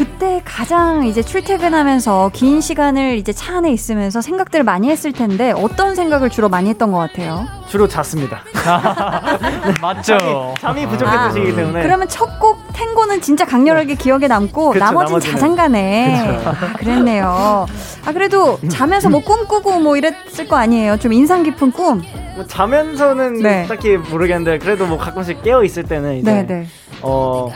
[0.01, 5.93] 그때 가장 이제 출퇴근하면서 긴 시간을 이제 차 안에 있으면서 생각들을 많이 했을 텐데 어떤
[5.93, 7.45] 생각을 주로 많이 했던 것 같아요?
[7.67, 8.41] 주로 잤습니다.
[9.79, 10.55] 맞죠?
[10.59, 15.35] 잠이 부족했던 시기 때문에 그러면 첫 곡 탱고는 진짜 강렬하게 기억에 남고 그쵸, 나머지는 나머지는.
[15.35, 16.41] 자장가네.
[16.45, 17.67] 아, 그랬네요.
[18.03, 20.97] 아 그래도 자면서 뭐 꿈꾸고 뭐 이랬을 거 아니에요.
[20.97, 22.01] 좀 인상 깊은 꿈.
[22.35, 23.67] 뭐 자면서는 네.
[23.67, 26.67] 딱히 모르겠는데 그래도 뭐 가끔씩 깨어 있을 때는 이제 네, 네.
[27.03, 27.51] 어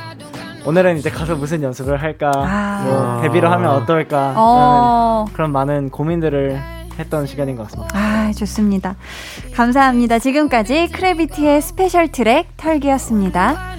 [0.66, 2.84] 오늘은 이제 가서 무슨 연습을 할까 아.
[2.84, 5.26] 뭐 데뷔를 하면 어떨까 어.
[5.34, 6.60] 그런, 많은 고민들을
[6.98, 7.98] 했던 시간인 것 같습니다.
[7.98, 8.96] 아, 좋습니다.
[9.54, 10.18] 감사합니다.
[10.20, 13.76] 지금까지 크래비티의 special 트랙 털기였습니다.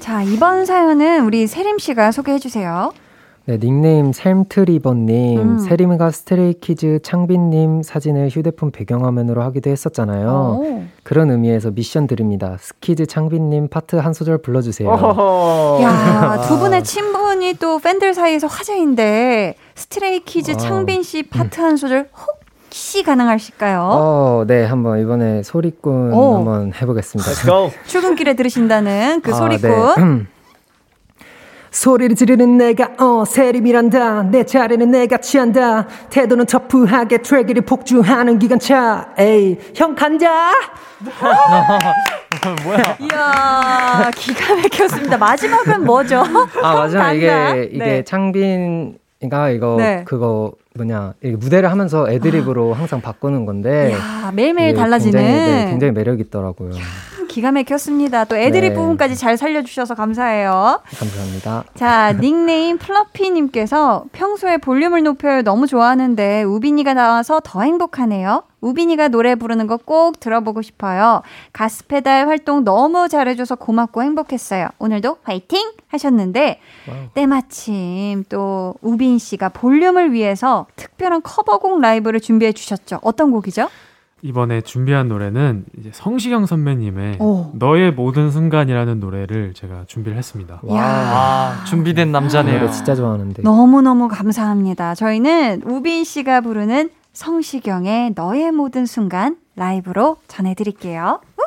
[0.00, 2.92] 자, 이번 사연은 우리 세림 씨가 소개해 주세요.
[3.48, 5.58] 네, 닉네임 샘트리버님, 음.
[5.58, 10.58] 세림이가 스트레이키즈 창빈님 사진을 휴대폰 배경화면으로 하기도 했었잖아요.
[10.60, 10.82] 오.
[11.02, 12.58] 그런 의미에서 미션 드립니다.
[12.60, 14.90] 스키즈 창빈님 파트 한 소절 불러주세요.
[15.80, 20.56] 야, 두 분의 친분이 또 팬들 사이에서 화제인데 스트레이키즈 아.
[20.58, 22.10] 창빈 씨 파트 한 소절
[22.66, 23.80] 혹시 가능하실까요?
[23.80, 26.36] 어, 네, 한번 이번에 소리꾼 오.
[26.36, 27.30] 한번 해보겠습니다.
[27.86, 29.70] 출근길에 들으신다는 그 아, 소리꾼.
[29.70, 30.26] 네.
[31.70, 39.58] 소리를 지르는 내가 어 세림이란다 내 차례는 내가 취한다 태도는 터프하게 트랙을 폭주하는 기관차 에이
[39.74, 40.50] 형 간다
[42.64, 42.96] 뭐야?
[43.00, 45.16] 이야, 기가 막혔습니다.
[45.16, 46.24] 마지막은 뭐죠?
[46.62, 47.68] 아 마지막 이게?
[47.72, 48.04] 이게 네.
[48.04, 50.02] 창빈이가 이거 네.
[50.04, 55.12] 그거 뭐냐 무대를 하면서 애드립으로 항상 바꾸는 건데 야, 매일매일 달라지는.
[55.20, 56.72] 굉장히, 네, 굉장히 매력 있더라고요
[57.28, 58.24] 기가 막혔습니다.
[58.24, 58.74] 또 애드립 네.
[58.74, 60.80] 부분까지 잘 살려주셔서 감사해요.
[60.98, 68.42] 감사합니다 자, 닉네임 플러피님께서 평소에 볼륨을 높여요 너무 좋아하는데 우빈이가 나와서 더 행복하네요.
[68.60, 71.22] 우빈이가 노래 부르는 거 꼭 들어보고 싶어요.
[71.52, 74.68] 가스페달 활동 너무 잘해줘서 고맙고 행복했어요.
[74.78, 75.70] 오늘도 화이팅!
[75.88, 76.60] 하셨는데,
[77.14, 82.98] 때마침 또 우빈 씨가 볼륨을 위해서 특별한 커버곡 라이브를 준비해 주셨죠.
[83.02, 83.68] 어떤 곡이죠?
[84.22, 87.50] 이번에 준비한 노래는 이제 성시경 선배님의 오.
[87.54, 90.60] 너의 모든 순간이라는 노래를 제가 준비를 했습니다.
[90.70, 92.60] 아, 준비된 남자네요.
[92.60, 94.94] 노래 진짜 좋아하는데 너무 너무 감사합니다.
[94.94, 101.20] 저희는 우빈 씨가 부르는 성시경의 너의 모든 순간 라이브로 전해드릴게요.
[101.38, 101.42] 우!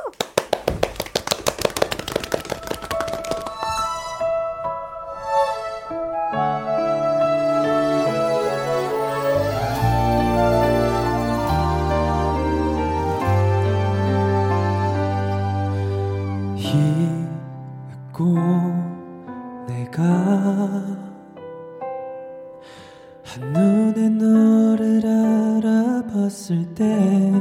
[26.75, 27.31] 때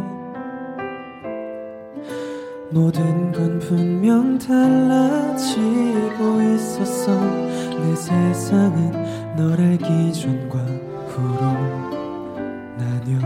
[2.71, 5.53] 모든 건 분명 달라지고
[6.55, 7.21] 있었어.
[7.21, 8.93] 내 세상은
[9.37, 10.59] 널 알기 전과
[11.09, 11.41] 후로
[12.79, 13.21] 나뉘어.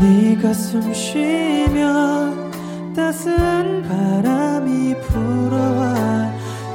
[0.00, 2.50] 네가 숨 쉬면
[2.94, 6.32] 따스한 바람이 불어와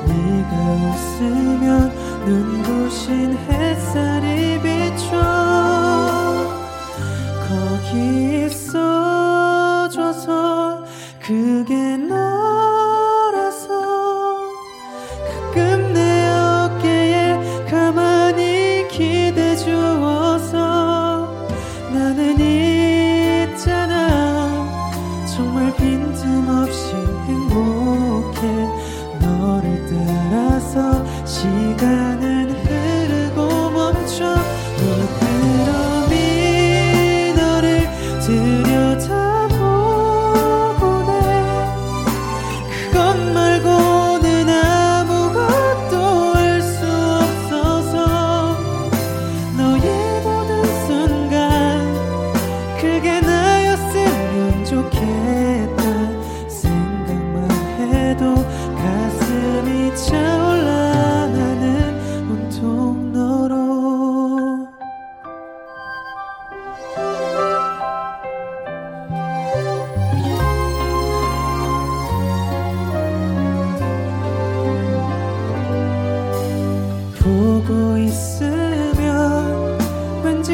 [0.08, 1.92] 네가 웃으면
[2.26, 4.39] 눈부신 햇살이
[7.92, 8.19] 거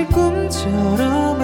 [0.08, 1.35] 꿈처럼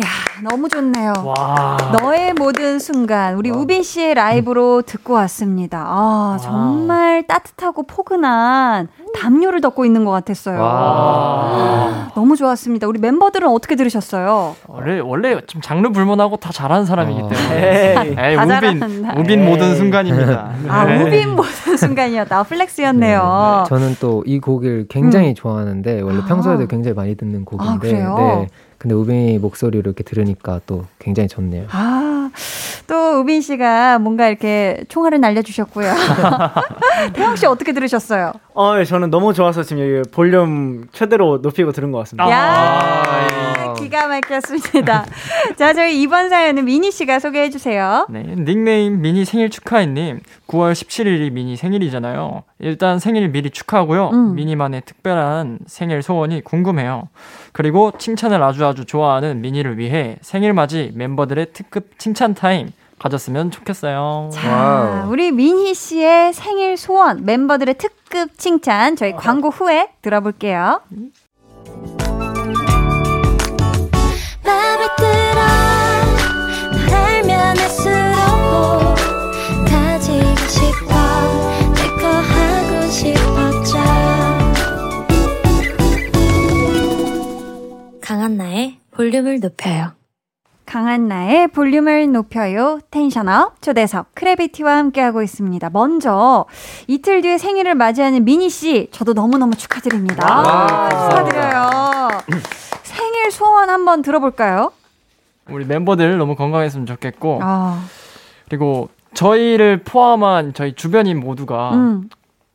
[0.00, 0.06] 야,
[0.42, 1.12] 너무 좋네요.
[1.24, 1.76] 와.
[1.92, 5.84] 너의 모든 순간 우리 우빈 씨의 라이브로 듣고 왔습니다.
[5.86, 10.60] 아, 정말 따뜻하고 포근한 담요를 덮고 있는 것 같았어요.
[10.60, 12.08] 와.
[12.16, 12.88] 너무 좋았습니다.
[12.88, 14.56] 우리 멤버들은 어떻게 들으셨어요?
[14.66, 17.28] 원래 원래 좀 장르 불문하고 다 잘하는 사람이기 어.
[17.28, 17.94] 때문에.
[18.08, 18.16] 에이.
[18.18, 19.20] 에이, 다 우빈 잘한다.
[19.20, 19.76] 우빈 모든 에이.
[19.76, 20.50] 순간입니다.
[20.68, 21.02] 아, 네.
[21.04, 22.42] 우빈 모든 순간이었다.
[22.42, 23.66] 플렉스였네요.
[23.68, 26.24] 저는 또 이 곡을 굉장히 좋아하는데 원래 아.
[26.24, 28.16] 평소에도 굉장히 많이 듣는 곡인데 아, 그래요?
[28.18, 28.48] 네.
[28.84, 31.68] 근데 우빈이 목소리로 이렇게 들으니까 또 굉장히 좋네요.
[31.70, 32.30] 아,
[32.86, 35.90] 또 우빈 씨가 뭔가 이렇게 총알을 날려주셨고요.
[37.14, 38.32] 태영 씨 어떻게 들으셨어요?
[38.52, 42.26] 어, 예, 저는 너무 좋아서 지금 여기 볼륨 최대로 높이고 들은 것 같습니다.
[43.74, 45.04] 야, 기가 막혔습니다.
[45.56, 48.06] 자, 저희 이번 사연은 미니 씨가 소개해 주세요.
[48.08, 50.20] 네, 닉네임 미니 생일 축하해님.
[50.46, 52.44] 9월 17일이 미니 생일이잖아요.
[52.60, 54.10] 일단 생일 미리 축하하고요.
[54.10, 54.34] 음.
[54.34, 57.08] 미니만의 특별한 생일 소원이 궁금해요.
[57.52, 64.30] 그리고 칭찬을 아주 아주 좋아하는 미니를 위해 생일 맞이 멤버들의 특급 칭찬 타임 가졌으면 좋겠어요.
[64.32, 70.80] 자, 우리 민희 씨의 생일 소원, 멤버들의 특급 칭찬, 저희 광고 후에 들어볼게요.
[70.88, 71.10] 맘
[88.00, 89.92] 강한나의 볼륨을 높여요
[90.66, 92.80] 강한 나의 볼륨을 높여요.
[92.90, 95.70] 텐션업 초대석 크래비티와 함께하고 있습니다.
[95.70, 96.46] 먼저
[96.88, 100.26] 이틀 뒤에 생일을 맞이하는 미니 씨, 저도 너무너무 축하드립니다.
[100.26, 101.43] 와, 축하드려요.
[103.34, 104.72] 소원 한번 들어볼까요?
[105.50, 107.84] 우리 멤버들 너무 건강했으면 좋겠고 아,
[108.48, 112.08] 그리고 저희를 포함한 저희 주변인 모두가 음.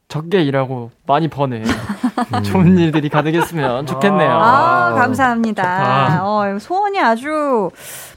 [0.08, 1.64] 적게 일하고 많이 버는
[2.44, 4.32] 좋은 일들이 가득했으면 좋겠네요.
[4.32, 6.22] 아, 감사합니다.
[6.24, 7.70] 어, 소원이 아주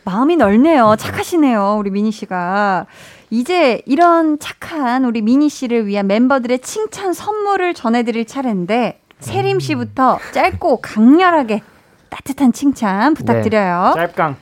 [0.05, 0.97] 마음이 넓네요.
[0.99, 1.77] 착하시네요.
[1.79, 2.87] 우리 미니 씨가.
[3.29, 10.81] 이제 이런 착한 우리 미니 씨를 위한 멤버들의 칭찬 선물을 전해드릴 차례인데, 세림 씨부터 짧고
[10.81, 11.61] 강렬하게
[12.13, 13.93] 따뜻한 칭찬 부탁드려요.
[13.95, 14.37] 짧강.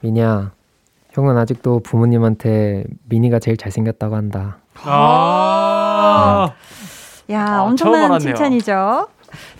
[0.00, 0.52] 미니야,
[1.10, 4.56] 형은 아직도 부모님한테 미니가 제일 잘생겼다고 한다.
[4.84, 6.54] 아,
[7.30, 8.18] 야, 아, 엄청난.
[8.18, 9.08] 칭찬이죠.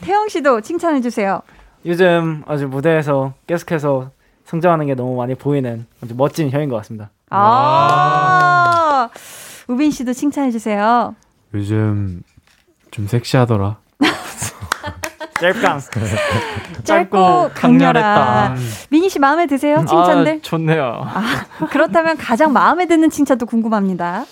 [0.01, 1.43] 태영 씨도 칭찬해 주세요.
[1.85, 4.11] 요즘 아주 무대에서 계속해서
[4.47, 7.11] 성장하는 게 너무 많이 보이는 아주 멋진 형인 것 같습니다.
[7.29, 9.11] 아,
[9.69, 11.15] 우빈 씨도 칭찬해 주세요.
[11.53, 12.23] 요즘
[12.91, 13.77] 좀 섹시하더라.
[15.41, 15.81] 짧강.
[16.85, 18.57] 짧고 강렬한.
[18.91, 19.85] 미니 씨 마음에 드세요?
[19.89, 20.33] 칭찬들?
[20.35, 21.03] 아, 좋네요.
[21.71, 24.25] 그렇다면 가장 마음에 드는 칭찬도 궁금합니다.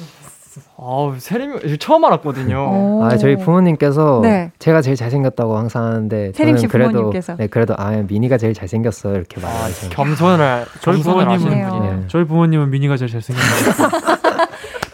[0.80, 3.04] 아우, 세림이 이거 처음 알았거든요.
[3.04, 4.50] 아, 저희 부모님께서 네.
[4.58, 7.36] 제가 제일 잘생겼다고 항상 하는데 세림 씨 저는 그래도 부모님께서.
[7.36, 11.68] 네, 그래도 아, 미니가 제일 잘생겼어 이렇게 말하시는 겸손을 저희 겸손을 하시는 부모님은.
[11.80, 12.04] 분이네요.
[12.08, 13.88] 저희 부모님은 미니가 제일 잘생겼어요.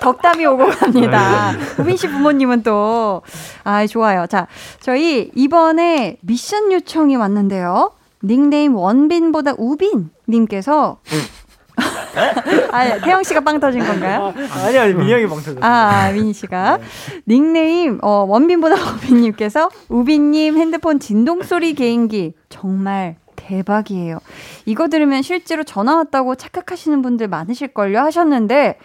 [0.05, 1.53] 덕담이 오고 갑니다.
[1.79, 3.23] 우빈 씨 부모님은 또,
[3.65, 4.27] 아, 좋아요.
[4.27, 4.47] 자,
[4.81, 7.93] 저희 이번에 미션 요청이 왔는데요.
[8.23, 10.99] 닉네임 원빈보다 우빈님께서.
[12.71, 14.33] 아, 태영 씨가 빵 터진 건가요?
[14.65, 15.57] 아니 아니 민희 형이 빵 터져.
[15.63, 15.69] 아,
[16.07, 16.79] 아, 민희 씨가.
[17.27, 24.19] 닉네임, 어, 원빈보다 우빈님께서 우빈님 핸드폰 진동소리 개인기 정말 대박이에요.
[24.67, 28.79] 이거 들으면 실제로 전화 왔다고 착각하시는 분들 많으실걸요 하셨는데,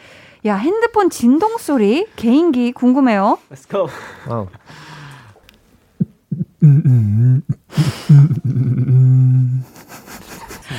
[0.45, 3.37] 야, 핸드폰 진동 소리 개인기 궁금해요.
[3.51, 3.87] Let's go.
[4.27, 4.47] 와우.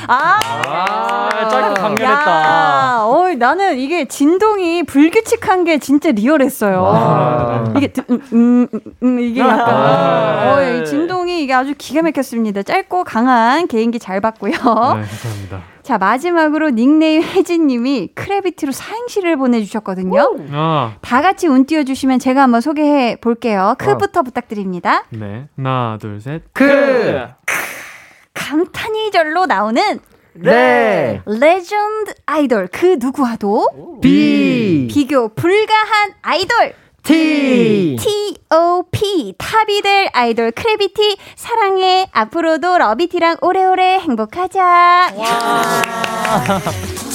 [0.07, 2.31] 아, 아, 짧고 강렬했다.
[2.31, 6.83] 야, 어, 나는 이게 진동이 불규칙한 게 진짜 리얼했어요.
[6.83, 7.65] 와.
[7.77, 10.55] 이게 드- 음, 음, 음, 음, 이게 약간 아.
[10.57, 12.63] 어, 이 진동이 이게 아주 기가 막혔습니다.
[12.63, 14.53] 짧고 강한 개인기 잘 봤고요.
[14.53, 15.63] 네, 감사합니다.
[15.91, 20.37] 자 마지막으로 닉네임 혜진님이 크래비티로 사행시를 보내주셨거든요.
[20.53, 23.75] 아, 다 같이 운 띄워주시면 제가 한번 소개해 볼게요.
[23.77, 25.03] 크부터 부탁드립니다.
[25.11, 25.49] 네.
[25.57, 26.45] 하나, 둘, 셋.
[26.53, 27.27] 그
[28.35, 29.99] 감탄이 절로 나오는
[30.35, 31.23] 네.
[31.27, 36.73] 레전드 아이돌 그 누구와도 B 비교 불가한 아이돌
[37.11, 39.35] T T.O.P.
[39.37, 45.13] top이 될 아이돌 크래비티 사랑해 앞으로도 러비티랑 오래오래 행복하자.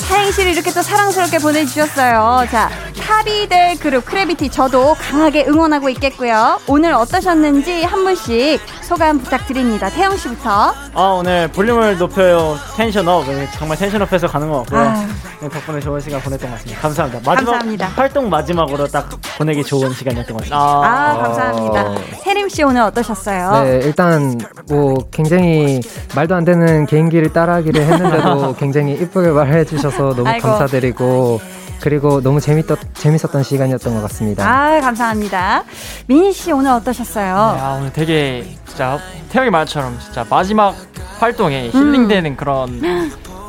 [0.08, 2.46] 사행시를 이렇게 또 사랑스럽게 보내주셨어요.
[2.52, 6.60] 자, top이 될 그룹 크래비티 저도 강하게 응원하고 있겠고요.
[6.68, 9.90] 오늘 어떠셨는지 한 분씩 소감 부탁드립니다.
[9.90, 10.74] 태영 씨부터.
[10.94, 14.80] 아 오늘 볼륨을 높여요 tension up 네, 정말 tension up해서 가는 것 같고요.
[14.80, 15.06] 아.
[15.42, 16.82] 네, 덕분에 좋은 시간 보냈던 것 같습니다.
[16.82, 17.22] 감사합니다.
[17.30, 17.88] 마지막 감사합니다.
[17.96, 20.58] 활동 마지막으로 딱 보내기 좋은 시간이었던 것 같습니다.
[20.58, 21.96] 아, 감사합니다.
[22.24, 23.64] 세림 씨 오늘 어떠셨어요?
[23.64, 24.40] 네, 일단
[24.70, 25.82] 뭐 굉장히
[26.16, 30.48] 말도 안 되는 개인기를 따라하기를 했는데도 굉장히 이쁘게 말해 주셔서 너무 아이고.
[30.48, 31.42] 감사드리고
[31.80, 34.46] 그리고 너무 재밌었, 재밌었던 시간이었던 것 같습니다.
[34.48, 35.64] 아, 감사합니다.
[36.08, 37.26] 민희 씨 오늘 어떠셨어요?
[37.56, 38.98] 네, 아, 오늘 되게 진짜
[39.30, 40.76] 태영이 말처럼 진짜 마지막
[41.20, 42.82] 활동에 힐링되는 그런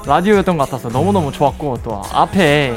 [0.05, 2.75] 라디오였던 것 같아서 너무너무 좋았고 또 앞에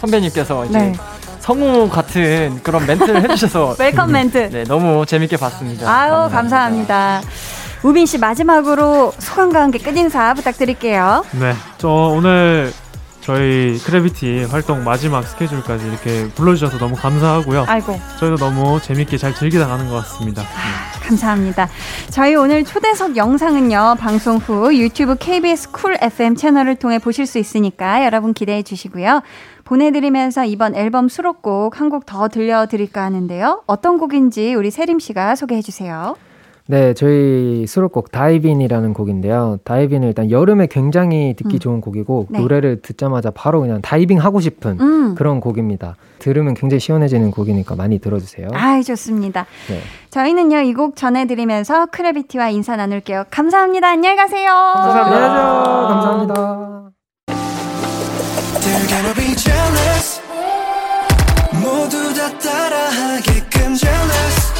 [0.00, 0.92] 선배님께서 이제 네.
[1.40, 4.50] 성우 같은 그런 멘트를 해주셔서 welcome 멘트.
[4.50, 5.90] 네, 너무 재밌게 봤습니다.
[5.90, 7.20] 아유, 감사합니다.
[7.82, 11.24] 우빈 씨 마지막으로 소감과 함께 끝인사 부탁드릴게요.
[11.40, 12.72] 네, 저 오늘
[13.22, 17.64] 저희 크래비티 활동 마지막 스케줄까지 이렇게 불러주셔서 너무 감사하고요.
[17.68, 17.98] 아이고.
[18.18, 20.42] 저희도 너무 재밌게 잘 즐기다 가는 것 같습니다.
[21.06, 21.68] 감사합니다.
[22.10, 28.04] 저희 오늘 초대석 영상은요, 방송 후 유튜브 KBS Cool FM 채널을 통해 보실 수 있으니까
[28.04, 29.22] 여러분 기대해 주시고요.
[29.64, 33.62] 보내드리면서 이번 앨범 수록곡 한 곡 더 들려드릴까 하는데요.
[33.66, 36.16] 어떤 곡인지 우리 세림 씨가 소개해 주세요.
[36.70, 39.58] 네, 저희 수록곡 Divin'이라는 곡인데요.
[39.64, 42.38] Divin'은 일단 여름에 굉장히 듣기 좋은 곡이고 네.
[42.38, 45.14] 노래를 듣자마자 바로 그냥 다이빙 하고 싶은 음.
[45.16, 45.96] 그런 곡입니다.
[46.20, 48.50] 들으면 굉장히 시원해지는 곡이니까 많이 들어주세요.
[48.54, 49.46] 아, 좋습니다.
[49.68, 49.80] 네.
[50.10, 53.24] 저희는요, 이 곡 전해드리면서 크래비티와 인사 나눌게요.
[53.32, 53.88] 감사합니다.
[53.88, 54.48] 안녕히 가세요.
[54.76, 55.88] 감사합니다.
[55.88, 56.90] 감사합니다.
[58.60, 60.20] They're gonna be jealous
[61.60, 64.59] 모두 다 따라하게끔 jealous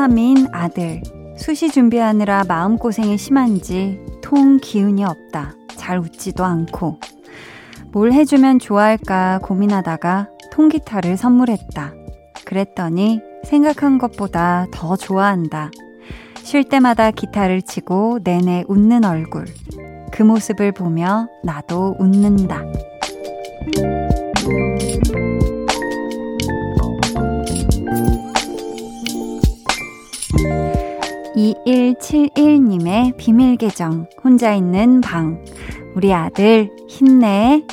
[0.00, 1.02] 3인 아들.
[1.36, 5.52] 수시 준비하느라 마음고생이 심한지 통 기운이 없다.
[5.76, 6.98] 잘 웃지도 않고.
[7.92, 11.92] 뭘 해주면 좋아할까 고민하다가 통기타를 선물했다.
[12.46, 15.70] 그랬더니 생각한 것보다 더 좋아한다.
[16.44, 19.44] 쉴 때마다 기타를 치고 내내 웃는 얼굴.
[20.10, 22.62] 그 모습을 보며 나도 웃는다.
[31.54, 35.42] 2171님의 비밀 계정, 혼자 있는 방.
[35.94, 37.64] 우리 아들, 힘내.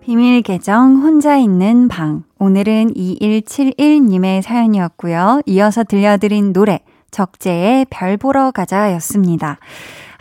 [0.00, 2.24] 비밀 계정, 혼자 있는 방.
[2.38, 5.42] 오늘은 2171님의 사연이었고요.
[5.46, 9.58] 이어서 들려드린 노래, 적재의 별 보러 가자 였습니다.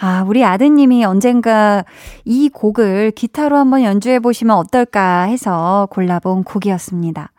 [0.01, 1.83] 아, 우리 아드님이 언젠가
[2.23, 7.31] 이 곡을 기타로 한번 연주해 보시면 어떨까 해서 골라본 곡이었습니다.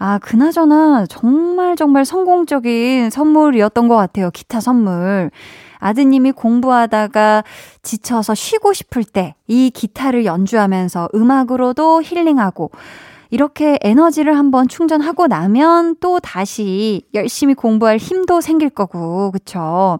[0.00, 4.30] 아, 그나저나 정말 정말 성공적인 선물이었던 것 같아요.
[4.32, 5.30] 기타 선물.
[5.78, 7.44] 아드님이 공부하다가
[7.82, 12.70] 지쳐서 쉬고 싶을 때 이 기타를 연주하면서 음악으로도 힐링하고
[13.30, 19.98] 이렇게 에너지를 한번 충전하고 나면 또 다시 열심히 공부할 힘도 생길 거고, 그쵸?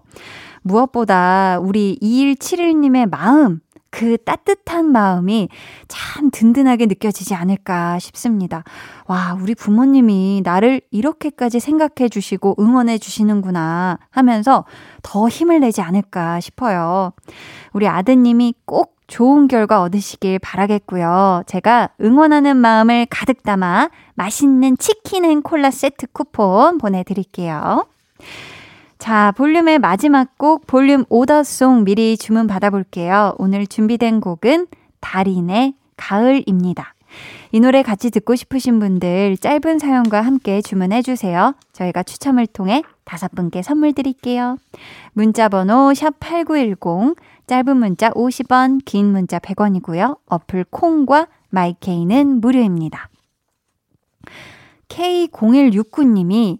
[0.62, 3.60] 무엇보다 우리 2171님의 마음,
[3.90, 5.48] 그 따뜻한 마음이
[5.88, 8.62] 참 든든하게 느껴지지 않을까 싶습니다.
[9.06, 14.64] 와, 우리 부모님이 나를 이렇게까지 생각해 주시고 응원해 주시는구나 하면서
[15.02, 17.12] 더 힘을 내지 않을까 싶어요.
[17.72, 21.42] 우리 아드님이 꼭 좋은 결과 얻으시길 바라겠고요.
[21.46, 27.86] 제가 응원하는 마음을 가득 담아 맛있는 치킨 and 콜라 세트 쿠폰 보내드릴게요.
[29.00, 33.34] 자, 볼륨의 마지막 곡 볼륨 order song 미리 주문 받아볼게요.
[33.38, 34.66] 오늘 준비된 곡은
[35.00, 36.94] 달인의 가을입니다.
[37.50, 41.54] 이 노래 같이 듣고 싶으신 분들 짧은 사연과 함께 주문해 주세요.
[41.72, 44.58] 저희가 추첨을 통해 다섯 분께 선물 드릴게요.
[45.14, 50.18] 문자 번호 샵8910 짧은 문자 50원, 긴 문자 100원이고요.
[50.26, 53.08] 어플 콩과 마이케이는 무료입니다.
[54.88, 56.58] K0169님이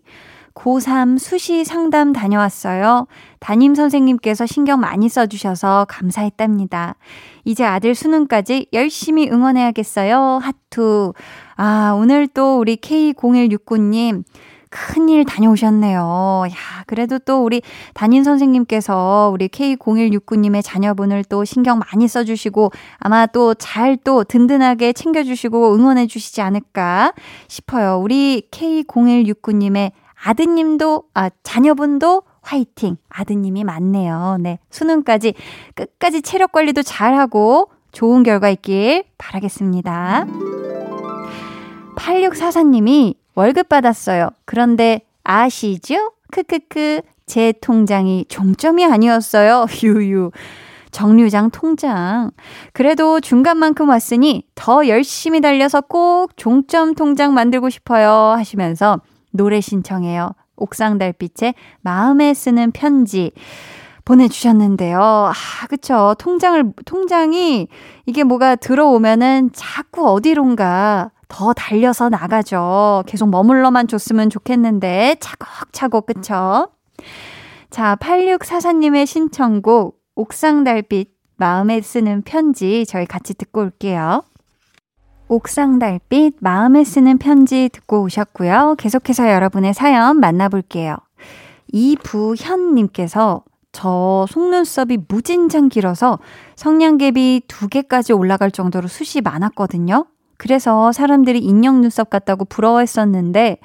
[0.61, 3.07] 고3 수시 상담 다녀왔어요.
[3.39, 6.97] 담임 선생님께서 신경 많이 써주셔서 감사했답니다.
[7.45, 10.41] 이제 아들 수능까지 열심히 응원해야겠어요.
[10.43, 11.15] 하투.
[11.57, 14.25] 아, 오늘 또 우리 K0169님
[14.69, 16.45] 큰일 다녀오셨네요.
[16.49, 17.61] 야, 그래도 또 우리
[17.93, 25.75] 담임 선생님께서 우리 K0169님의 자녀분을 또 신경 많이 써주시고 아마 또 잘또 또 든든하게 챙겨주시고
[25.75, 27.13] 응원해주시지 않을까
[27.49, 27.99] 싶어요.
[27.99, 29.93] 우리 K0169님의
[30.23, 32.97] 아드님도, 아, 자녀분도 화이팅!
[33.09, 34.39] 아드님이 많네요.
[34.41, 34.59] 네.
[34.71, 35.35] 수능까지
[35.75, 40.27] 끝까지 체력 관리도 잘하고 좋은 결과 있길 바라겠습니다.
[41.97, 44.31] 8644님이 월급 받았어요.
[44.45, 46.13] 그런데 아시죠?
[46.31, 47.03] 크크크.
[47.27, 49.67] 제 통장이 종점이 아니었어요.
[49.85, 50.33] 유유.
[50.91, 52.33] 정류장 통장.
[52.73, 58.11] 그래도 중간만큼 왔으니 더 열심히 달려서 꼭 종점 통장 만들고 싶어요.
[58.37, 59.01] 하시면서
[59.31, 60.33] 노래 신청해요.
[60.57, 63.33] 옥상 달빛에 마음에 쓰는 편지.
[64.05, 65.01] 보내주셨는데요.
[65.01, 66.15] 아, 그쵸.
[66.19, 67.69] 통장을, 통장이
[68.07, 73.05] 이게 뭐가 들어오면은 자꾸 어디론가 더 달려서 나가죠.
[73.07, 76.69] 계속 머물러만 줬으면 좋겠는데, 차곡차곡, 그쵸?
[77.71, 84.25] 자, 8644님의 신청곡, 옥상 달빛, 마음에 쓰는 편지, 저희 같이 듣고 올게요.
[85.31, 88.75] 옥상 달빛 마음에 쓰는 편지 듣고 오셨고요.
[88.77, 90.97] 계속해서 여러분의 사연 만나볼게요.
[91.73, 96.19] 이부현님께서 저 속눈썹이 무진장 길어서
[96.57, 100.07] 성냥개비 두 개까지 올라갈 정도로 숱이 많았거든요.
[100.37, 103.59] 그래서 사람들이 인형 눈썹 같다고 부러워했었는데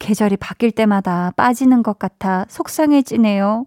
[0.00, 3.66] 계절이 바뀔 때마다 빠지는 것 같아 속상해지네요.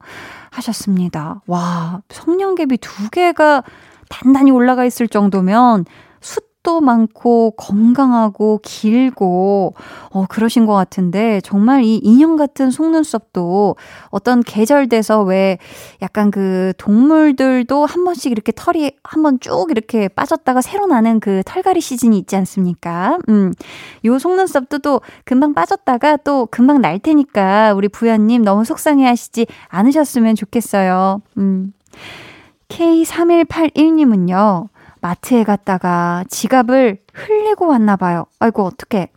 [0.52, 1.42] 하셨습니다.
[1.48, 3.64] 와, 성냥개비 두 개가
[4.10, 5.86] 단단히 올라가 있을 정도면
[6.68, 9.74] 숱 숱도 많고 건강하고 길고
[10.12, 13.78] 어 그러신 것 같은데 정말 이 인형 같은 속눈썹도
[14.10, 15.58] 어떤 계절 돼서 왜
[16.02, 21.42] 약간 그 동물들도 한 번씩 이렇게 털이 한 번 쭉 이렇게 빠졌다가 새로 나는 그
[21.46, 23.18] 털갈이 시즌이 있지 않습니까?
[23.30, 23.54] 음.
[24.06, 30.36] 요 속눈썹도 또 금방 빠졌다가 또 금방 날 테니까 우리 부연님 너무 속상해 하시지 않으셨으면
[30.36, 31.22] 좋겠어요.
[31.38, 31.72] 음.
[32.70, 34.68] K3181님은요.
[35.08, 38.26] 마트에 갔다가 지갑을 흘리고 왔나 봐요.
[38.40, 39.10] 아이고, 어떡해.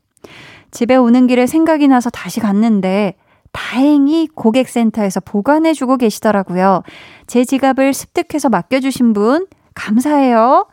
[0.71, 3.17] 집에 오는 길에 생각이 나서 다시 갔는데
[3.51, 6.85] 다행히 고객센터에서 보관해주고 계시더라고요.
[7.27, 10.69] 제 지갑을 습득해서 맡겨주신 분, 감사해요.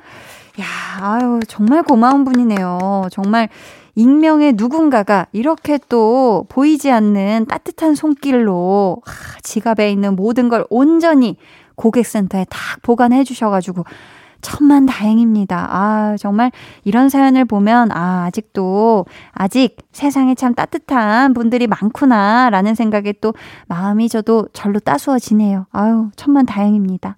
[0.60, 0.66] 야,
[1.02, 3.08] 아유, 정말 고마운 분이네요.
[3.12, 3.50] 정말
[3.96, 11.38] 익명의 누군가가 이렇게 또 보이지 않는 따뜻한 손길로 하, 지갑에 있는 모든 걸 온전히
[11.74, 13.84] 고객센터에 딱 보관해 주셔가지고
[14.42, 15.68] 천만 다행입니다.
[15.70, 16.52] 아, 정말
[16.84, 23.34] 이런 사연을 보면, 아, 아직도, 아직 세상에 참 따뜻한 분들이 많구나, 라는 생각에 또
[23.68, 25.66] 마음이 저도 절로 따스워지네요.
[25.72, 27.18] 아유, 천만 다행입니다.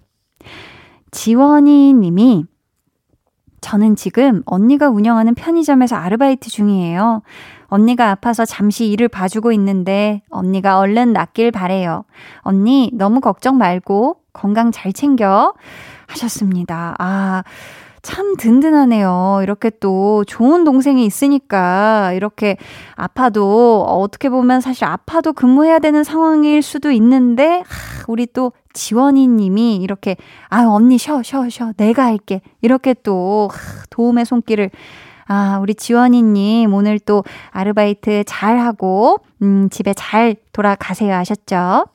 [1.10, 2.44] 지원이 님이,
[3.60, 7.22] 저는 지금 언니가 운영하는 편의점에서 아르바이트 중이에요.
[7.70, 12.04] 언니가 아파서 잠시 일을 봐주고 있는데 언니가 얼른 낫길 바래요.
[12.40, 15.54] 언니 너무 걱정 말고 건강 잘 챙겨.
[16.10, 16.94] 하셨습니다.
[16.98, 17.42] 아,
[18.02, 19.40] 참 든든하네요.
[19.42, 22.56] 이렇게 또 좋은 동생이 있으니까 이렇게
[22.94, 29.76] 아파도 어떻게 보면 사실 아파도 근무해야 되는 상황일 수도 있는데 하, 우리 또 지원이 님이
[29.76, 30.16] 이렇게
[30.48, 34.70] 아 언니 쉬어 쉬어 쉬어 내가 할게 이렇게 또 하, 도움의 손길을
[35.32, 37.22] 아 우리 지원이 님 오늘 또
[37.52, 41.86] 아르바이트 잘 하고 음 집에 잘 돌아가세요 하셨죠?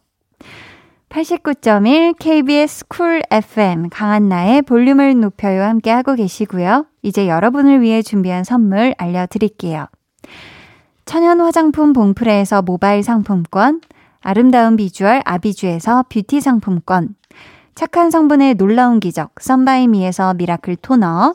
[1.10, 6.86] 89.1 KBS 쿨 FM 강한나의 볼륨을 높여요 함께 하고 계시고요.
[7.02, 9.88] 이제 여러분을 위해 준비한 선물 알려드릴게요.
[11.04, 13.82] 천연 화장품 봉프레에서 모바일 상품권,
[14.22, 17.16] 아름다운 비주얼 아비주에서 뷰티 상품권,
[17.76, 21.34] 착한 성분의 놀라운 기적 썬바이미에서 미라클 토너,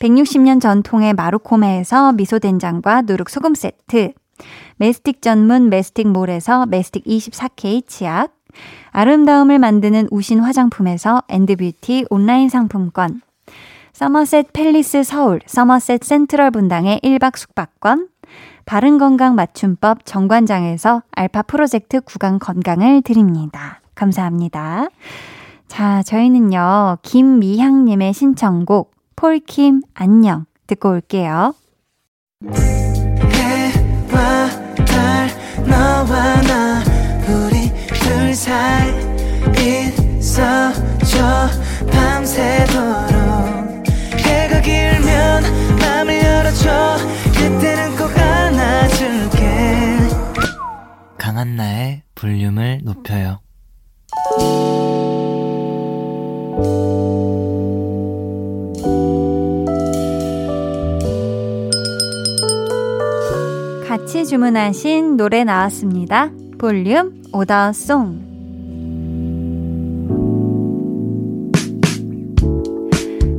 [0.00, 4.12] 160년 전통의 마루코메에서 미소된장과 누룩소금 세트,
[4.76, 8.32] 메스틱 전문 메스틱몰에서 메스틱 24K 치약,
[8.90, 13.20] 아름다움을 만드는 우신 화장품에서 엔드뷰티 온라인 상품권,
[13.92, 18.08] 서머셋 팰리스 서울 서머셋 센트럴 분당의 1박 숙박권,
[18.64, 23.80] 바른건강 맞춤법 정관장에서 알파 프로젝트 구강 건강을 드립니다.
[23.94, 24.88] 감사합니다.
[25.66, 31.52] 자, 저희는요, 김미향님의 신청곡, 폴킴 안녕 듣고 올게요.
[35.66, 36.84] 너와 나
[37.26, 38.92] 우리 둘 사이
[39.58, 41.48] 있어줘
[41.90, 42.78] 밤새도록
[44.18, 45.42] 해가 길면
[45.80, 46.98] 맘을 열어줘
[47.34, 49.98] 그때는 꼭 안아줄게
[51.18, 53.40] 강한나의 볼륨을 높여요.
[64.08, 66.30] 같이 주문하신 노래 나왔습니다.
[66.56, 68.24] 볼륨 오더송.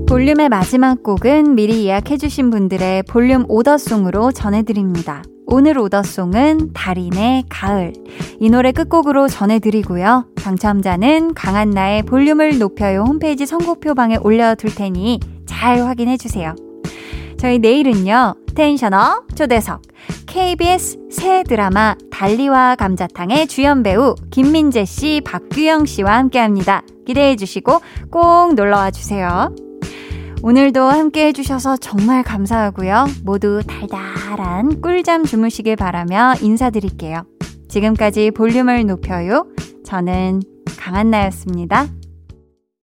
[0.07, 5.24] 볼륨의 마지막 곡은 미리 예약해주신 분들의 볼륨 오더송으로 전해드립니다.
[5.47, 7.93] 오늘 오더송은 달인의 가을.
[8.39, 10.28] 이 노래 끝곡으로 전해드리고요.
[10.36, 16.53] 당첨자는 강한나의 볼륨을 높여요 홈페이지 선곡표방에 올려둘 테니 잘 확인해주세요.
[17.38, 19.82] 저희 내일은요, 텐셔너 초대석,
[20.28, 26.84] KBS 새 드라마 달리와 감자탕의 주연 배우 김민재 씨, 박규영 씨와 함께 합니다.
[27.06, 27.82] 기대해 주시고
[28.12, 29.54] 꼭 놀러와 주세요.
[30.41, 33.08] 오늘도 함께 해주셔서 정말 감사하고요.
[33.24, 37.26] 모두 달달한 꿀잠 주무시길 바라며 인사드릴게요.
[37.68, 39.45] 지금까지 볼륨을 높여요.
[39.84, 40.41] 저는
[40.78, 41.88] 강한나였습니다.